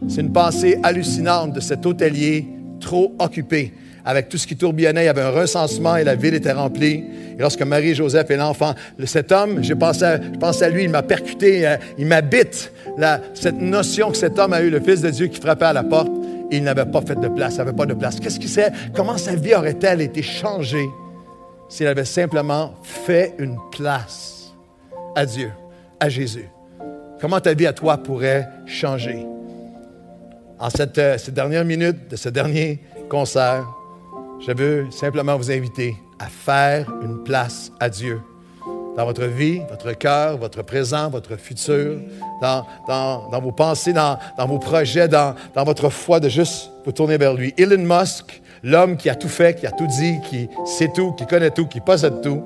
C'est 0.07 0.21
une 0.21 0.33
pensée 0.33 0.79
hallucinante 0.83 1.53
de 1.53 1.59
cet 1.59 1.85
hôtelier 1.85 2.45
trop 2.79 3.13
occupé. 3.19 3.73
Avec 4.07 4.29
tout 4.29 4.37
ce 4.37 4.47
qui 4.47 4.55
tourbillonnait, 4.55 5.03
il 5.03 5.05
y 5.07 5.09
avait 5.09 5.21
un 5.21 5.31
recensement 5.31 5.97
et 5.97 6.05
la 6.05 6.15
ville 6.15 6.33
était 6.33 6.53
remplie. 6.53 7.03
Et 7.37 7.41
lorsque 7.41 7.61
Marie, 7.61 7.93
Joseph 7.93 8.31
et 8.31 8.37
l'enfant, 8.37 8.73
cet 9.03 9.33
homme, 9.33 9.61
je 9.61 9.73
pense 9.73 10.01
à, 10.01 10.69
lui, 10.69 10.83
il 10.83 10.89
m'a 10.89 11.03
percuté, 11.03 11.67
euh, 11.67 11.75
il 11.97 12.07
m'habite 12.07 12.71
cette 13.33 13.59
notion 13.59 14.11
que 14.11 14.17
cet 14.17 14.39
homme 14.39 14.53
a 14.53 14.61
eu, 14.61 14.69
le 14.69 14.79
Fils 14.79 15.01
de 15.01 15.09
Dieu 15.09 15.27
qui 15.27 15.41
frappait 15.41 15.65
à 15.65 15.73
la 15.73 15.83
porte, 15.83 16.11
il 16.51 16.63
n'avait 16.63 16.85
pas 16.85 17.01
fait 17.01 17.19
de 17.19 17.27
place, 17.27 17.55
il 17.55 17.57
n'avait 17.57 17.73
pas 17.73 17.85
de 17.85 17.93
place. 17.93 18.17
Qu'est-ce 18.19 18.39
qu'il 18.39 18.49
sait? 18.49 18.71
Comment 18.95 19.17
sa 19.17 19.35
vie 19.35 19.53
aurait-elle 19.53 19.99
été 19.99 20.21
changée 20.21 20.87
s'il 21.67 21.87
avait 21.87 22.05
simplement 22.05 22.75
fait 22.83 23.35
une 23.39 23.57
place 23.73 24.53
à 25.17 25.25
Dieu, 25.25 25.51
à 25.99 26.07
Jésus? 26.07 26.49
Comment 27.19 27.41
ta 27.41 27.53
vie 27.53 27.67
à 27.67 27.73
toi 27.73 27.97
pourrait 27.97 28.47
changer? 28.65 29.25
En 30.59 30.69
cette, 30.69 30.97
euh, 30.97 31.17
ces 31.17 31.31
dernières 31.31 31.65
minutes 31.65 32.09
de 32.09 32.15
ce 32.15 32.29
dernier 32.29 32.79
concert, 33.09 33.65
je 34.45 34.51
veux 34.51 34.91
simplement 34.91 35.37
vous 35.37 35.51
inviter 35.51 35.95
à 36.19 36.25
faire 36.25 36.91
une 37.01 37.23
place 37.23 37.71
à 37.79 37.89
Dieu 37.89 38.21
dans 38.95 39.05
votre 39.05 39.25
vie, 39.25 39.61
votre 39.69 39.91
cœur, 39.93 40.37
votre 40.37 40.63
présent, 40.63 41.09
votre 41.09 41.37
futur, 41.37 41.99
dans, 42.41 42.65
vos 43.39 43.51
pensées, 43.51 43.93
dans, 43.93 44.17
vos 44.47 44.57
projets, 44.57 45.07
dans, 45.07 45.35
votre 45.55 45.89
foi, 45.89 46.19
de 46.19 46.29
juste 46.29 46.71
vous 46.83 46.91
tourner 46.91 47.17
vers 47.17 47.35
lui. 47.35 47.53
Elon 47.57 47.83
Musk 47.83 48.41
l'homme 48.63 48.97
qui 48.97 49.07
a 49.09 49.15
tout 49.15 49.29
fait, 49.29 49.53
qui 49.53 49.67
a 49.67 49.71
tout 49.71 49.85
dit, 49.85 50.15
qui 50.27 50.49
sait 50.65 50.91
tout, 50.93 51.11
qui 51.11 51.27
connaît 51.27 51.51
tout, 51.51 51.67
qui 51.67 51.79
possède 51.79 52.21
tout, 52.21 52.41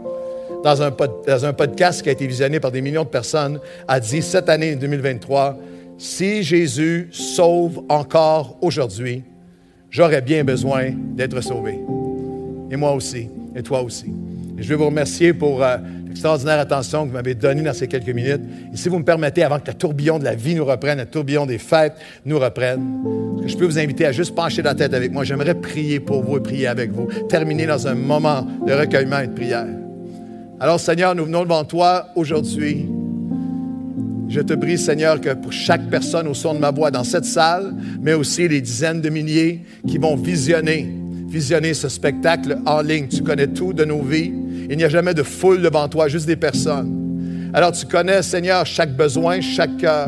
dans 0.62 0.82
un 0.82 1.54
podcast 1.54 2.02
qui 2.02 2.10
a 2.10 2.12
été 2.12 2.28
visionné 2.28 2.60
par 2.60 2.71
des 2.71 2.82
millions 2.82 3.06
de 3.06 3.10
personnes, 3.10 3.60
a 3.88 4.00
dit 4.02 4.21
cette 4.21 4.50
année 4.50 4.76
2023, 4.76 5.58
si 6.02 6.42
Jésus 6.42 7.10
sauve 7.12 7.84
encore 7.88 8.58
aujourd'hui, 8.62 9.24
j'aurais 9.92 10.24
bien 10.24 10.44
besoin 10.44 10.90
d'être 11.16 11.42
sauvé. 11.42 11.78
Et 12.72 12.76
moi 12.76 12.94
aussi, 12.94 13.30
et 13.56 13.62
toi 13.62 13.84
aussi. 13.84 14.08
Et 14.58 14.64
je 14.64 14.70
veux 14.70 14.78
vous 14.78 14.88
remercier 14.88 15.32
pour 15.32 15.64
euh, 15.64 15.78
l'extraordinaire 16.08 16.58
attention 16.58 17.04
que 17.04 17.10
vous 17.10 17.14
m'avez 17.14 17.36
donnée 17.36 17.62
dans 17.62 17.74
ces 17.74 17.88
quelques 17.88 18.10
minutes. 18.10 18.42
Et 18.74 18.78
si 18.78 18.90
vous 18.90 18.98
me 18.98 19.04
permettez, 19.04 19.44
avant 19.44 19.60
que 19.60 19.68
le 19.68 19.76
tourbillon 19.76 20.18
de 20.18 20.24
la 20.24 20.34
vie 20.34 20.56
nous 20.56 20.66
reprenne, 20.66 20.98
le 20.98 21.06
tourbillon 21.06 21.46
des 21.46 21.60
fêtes 21.60 21.94
nous 22.26 22.40
reprenne, 22.40 22.82
je 23.46 23.56
peux 23.56 23.66
vous 23.66 23.78
inviter 23.78 24.08
à 24.08 24.12
juste 24.12 24.34
pencher 24.34 24.64
la 24.64 24.74
tête 24.74 24.96
avec 24.96 25.12
moi. 25.12 25.24
J'aimerais 25.24 25.54
prier 25.54 26.00
pour 26.00 26.24
vous 26.24 26.38
et 26.38 26.42
prier 26.42 26.66
avec 26.66 26.92
vous. 26.92 27.10
Terminer 27.30 27.68
dans 27.68 27.88
un 27.88 27.94
moment 27.94 28.48
de 28.66 28.74
recueillement 28.74 29.20
et 29.20 29.28
de 29.28 29.34
prière. 29.34 29.68
Alors 30.60 30.80
Seigneur, 30.80 31.14
nous 31.14 31.26
venons 31.26 31.44
devant 31.44 31.64
toi 31.64 32.08
aujourd'hui. 32.16 32.88
Je 34.32 34.39
te 34.39 34.54
prie, 34.54 34.78
Seigneur, 34.78 35.20
que 35.20 35.34
pour 35.34 35.52
chaque 35.52 35.89
personne 35.89 36.26
au 36.26 36.34
son 36.34 36.54
de 36.54 36.60
ma 36.60 36.72
voix 36.72 36.89
dans 36.89 37.04
cette 37.04 37.26
salle, 37.26 37.76
mais 38.02 38.13
aussi 38.13 38.48
les 38.48 38.62
dizaines 38.62 39.02
de 39.02 39.10
milliers 39.10 39.60
qui 39.86 39.98
vont 39.98 40.15
visionner, 40.15 40.89
visionner 41.28 41.74
ce 41.74 41.89
spectacle 41.89 42.58
en 42.65 42.80
ligne. 42.80 43.10
Tu 43.10 43.24
connais 43.24 43.48
tout 43.48 43.74
de 43.74 43.84
nos 43.84 44.02
vies. 44.02 44.32
Il 44.70 44.78
n'y 44.78 44.86
a 44.86 44.89
jamais 44.89 45.13
de 45.13 45.22
foule 45.22 45.62
devant 45.62 45.89
toi, 45.89 46.08
juste 46.08 46.28
des 46.28 46.38
personnes. 46.38 47.52
Alors 47.54 47.74
tu 47.74 47.86
connais, 47.86 48.22
Seigneur, 48.22 48.65
chaque 48.65 48.96
besoin, 48.96 49.41
chaque 49.41 49.76
cœur. 49.76 50.08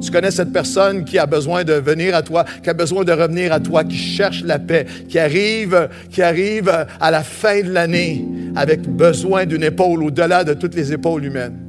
Tu 0.00 0.12
connais 0.12 0.30
cette 0.30 0.52
personne 0.52 1.04
qui 1.04 1.18
a 1.18 1.26
besoin 1.26 1.64
de 1.64 1.72
venir 1.72 2.14
à 2.14 2.22
toi, 2.22 2.44
qui 2.62 2.70
a 2.70 2.74
besoin 2.74 3.02
de 3.02 3.10
revenir 3.10 3.52
à 3.52 3.58
toi, 3.58 3.82
qui 3.82 3.96
cherche 3.96 4.44
la 4.44 4.60
paix, 4.60 4.86
qui 5.08 5.18
arrive, 5.18 5.88
qui 6.10 6.22
arrive 6.22 6.68
à 7.00 7.10
la 7.10 7.24
fin 7.24 7.60
de 7.60 7.72
l'année 7.72 8.24
avec 8.54 8.82
besoin 8.82 9.46
d'une 9.46 9.64
épaule 9.64 10.04
au-delà 10.04 10.44
de 10.44 10.54
toutes 10.54 10.76
les 10.76 10.92
épaules 10.92 11.24
humaines. 11.24 11.63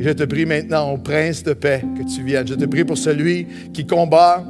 Je 0.00 0.10
te 0.10 0.22
prie 0.22 0.46
maintenant, 0.46 0.92
au 0.92 0.96
prince 0.96 1.42
de 1.42 1.52
paix, 1.52 1.82
que 1.96 2.02
tu 2.02 2.22
viennes. 2.22 2.48
Je 2.48 2.54
te 2.54 2.64
prie 2.64 2.84
pour 2.84 2.96
celui 2.96 3.46
qui 3.74 3.86
combat 3.86 4.42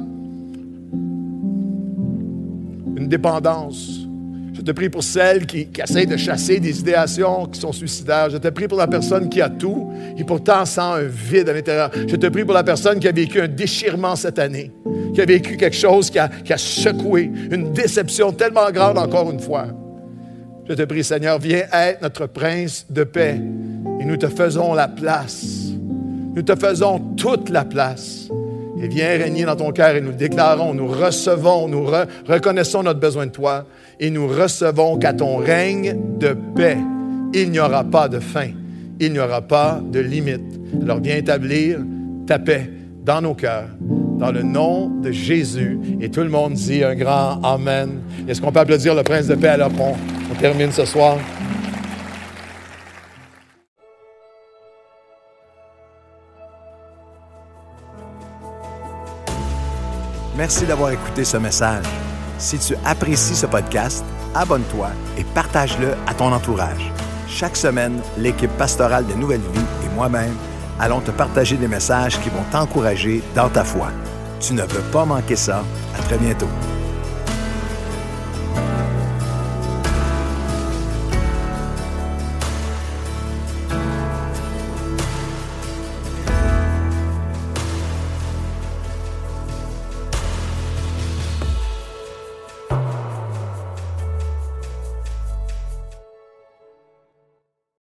une 2.95 3.07
dépendance. 3.09 4.07
Je 4.53 4.61
te 4.61 4.71
prie 4.71 4.89
pour 4.89 5.03
celle 5.03 5.45
qui, 5.45 5.67
qui 5.67 5.81
essaie 5.81 6.05
de 6.05 6.15
chasser 6.15 6.61
des 6.61 6.79
idéations 6.79 7.47
qui 7.47 7.59
sont 7.59 7.73
suicidaires. 7.73 8.29
Je 8.29 8.37
te 8.37 8.47
prie 8.47 8.69
pour 8.69 8.77
la 8.77 8.87
personne 8.87 9.27
qui 9.27 9.41
a 9.41 9.49
tout 9.49 9.91
et 10.17 10.23
pourtant 10.23 10.63
sent 10.63 10.79
un 10.79 11.01
vide 11.01 11.49
à 11.49 11.53
l'intérieur. 11.53 11.91
Je 12.07 12.15
te 12.15 12.27
prie 12.27 12.45
pour 12.45 12.53
la 12.53 12.63
personne 12.63 12.99
qui 12.99 13.09
a 13.09 13.11
vécu 13.11 13.41
un 13.41 13.49
déchirement 13.49 14.15
cette 14.15 14.39
année, 14.39 14.71
qui 15.13 15.19
a 15.19 15.25
vécu 15.25 15.57
quelque 15.57 15.75
chose 15.75 16.09
qui 16.09 16.19
a, 16.19 16.29
qui 16.29 16.53
a 16.53 16.57
secoué, 16.57 17.29
une 17.51 17.73
déception 17.73 18.31
tellement 18.31 18.71
grande 18.71 18.97
encore 18.97 19.29
une 19.29 19.39
fois. 19.39 19.67
Je 20.69 20.75
te 20.75 20.83
prie, 20.83 21.03
Seigneur, 21.03 21.39
viens 21.39 21.63
être 21.73 22.01
notre 22.01 22.27
prince 22.27 22.85
de 22.89 23.03
paix 23.03 23.41
et 24.01 24.05
nous 24.05 24.17
te 24.17 24.27
faisons 24.27 24.73
la 24.73 24.87
place. 24.87 25.69
Nous 26.35 26.41
te 26.41 26.55
faisons 26.55 26.99
toute 27.17 27.49
la 27.49 27.63
place. 27.63 28.29
Et 28.81 28.87
viens 28.87 29.09
régner 29.09 29.45
dans 29.45 29.55
ton 29.55 29.71
cœur 29.71 29.95
et 29.95 30.01
nous 30.01 30.11
déclarons, 30.11 30.73
nous 30.73 30.87
recevons, 30.87 31.67
nous 31.67 31.85
reconnaissons 32.27 32.81
notre 32.81 32.99
besoin 32.99 33.27
de 33.27 33.31
toi 33.31 33.65
et 33.99 34.09
nous 34.09 34.27
recevons 34.27 34.97
qu'à 34.97 35.13
ton 35.13 35.37
règne 35.37 35.95
de 36.17 36.35
paix, 36.55 36.77
il 37.35 37.51
n'y 37.51 37.59
aura 37.59 37.83
pas 37.83 38.09
de 38.09 38.19
fin, 38.19 38.47
il 38.99 39.13
n'y 39.13 39.19
aura 39.19 39.41
pas 39.41 39.79
de 39.83 39.99
limite. 39.99 40.59
Alors 40.81 40.99
viens 40.99 41.17
établir 41.17 41.77
ta 42.25 42.39
paix 42.39 42.71
dans 43.05 43.21
nos 43.21 43.35
cœurs, 43.35 43.69
dans 44.17 44.31
le 44.31 44.41
nom 44.41 44.87
de 44.87 45.11
Jésus. 45.11 45.79
Et 46.01 46.09
tout 46.09 46.21
le 46.21 46.29
monde 46.29 46.53
dit 46.53 46.83
un 46.83 46.95
grand 46.95 47.39
Amen. 47.43 47.99
Est-ce 48.27 48.41
qu'on 48.41 48.51
peut 48.51 48.61
applaudir 48.61 48.95
le 48.95 49.03
Prince 49.03 49.27
de 49.27 49.35
paix 49.35 49.49
alors 49.49 49.71
qu'on 49.73 49.93
on 50.31 50.35
termine 50.39 50.71
ce 50.71 50.85
soir? 50.85 51.17
Merci 60.35 60.65
d'avoir 60.65 60.91
écouté 60.91 61.25
ce 61.25 61.37
message. 61.37 61.85
Si 62.37 62.57
tu 62.57 62.75
apprécies 62.85 63.35
ce 63.35 63.45
podcast, 63.45 64.03
abonne-toi 64.33 64.89
et 65.17 65.23
partage-le 65.23 65.93
à 66.07 66.13
ton 66.13 66.31
entourage. 66.31 66.91
Chaque 67.27 67.57
semaine, 67.57 68.01
l'équipe 68.17 68.51
pastorale 68.57 69.05
de 69.05 69.13
Nouvelle 69.13 69.41
Vie 69.41 69.65
et 69.85 69.95
moi-même 69.95 70.35
allons 70.79 71.01
te 71.01 71.11
partager 71.11 71.57
des 71.57 71.67
messages 71.67 72.19
qui 72.19 72.29
vont 72.29 72.43
t'encourager 72.51 73.21
dans 73.35 73.49
ta 73.49 73.63
foi. 73.63 73.89
Tu 74.39 74.53
ne 74.53 74.63
veux 74.63 74.81
pas 74.91 75.05
manquer 75.05 75.35
ça. 75.35 75.63
À 75.97 76.01
très 76.03 76.17
bientôt. 76.17 76.49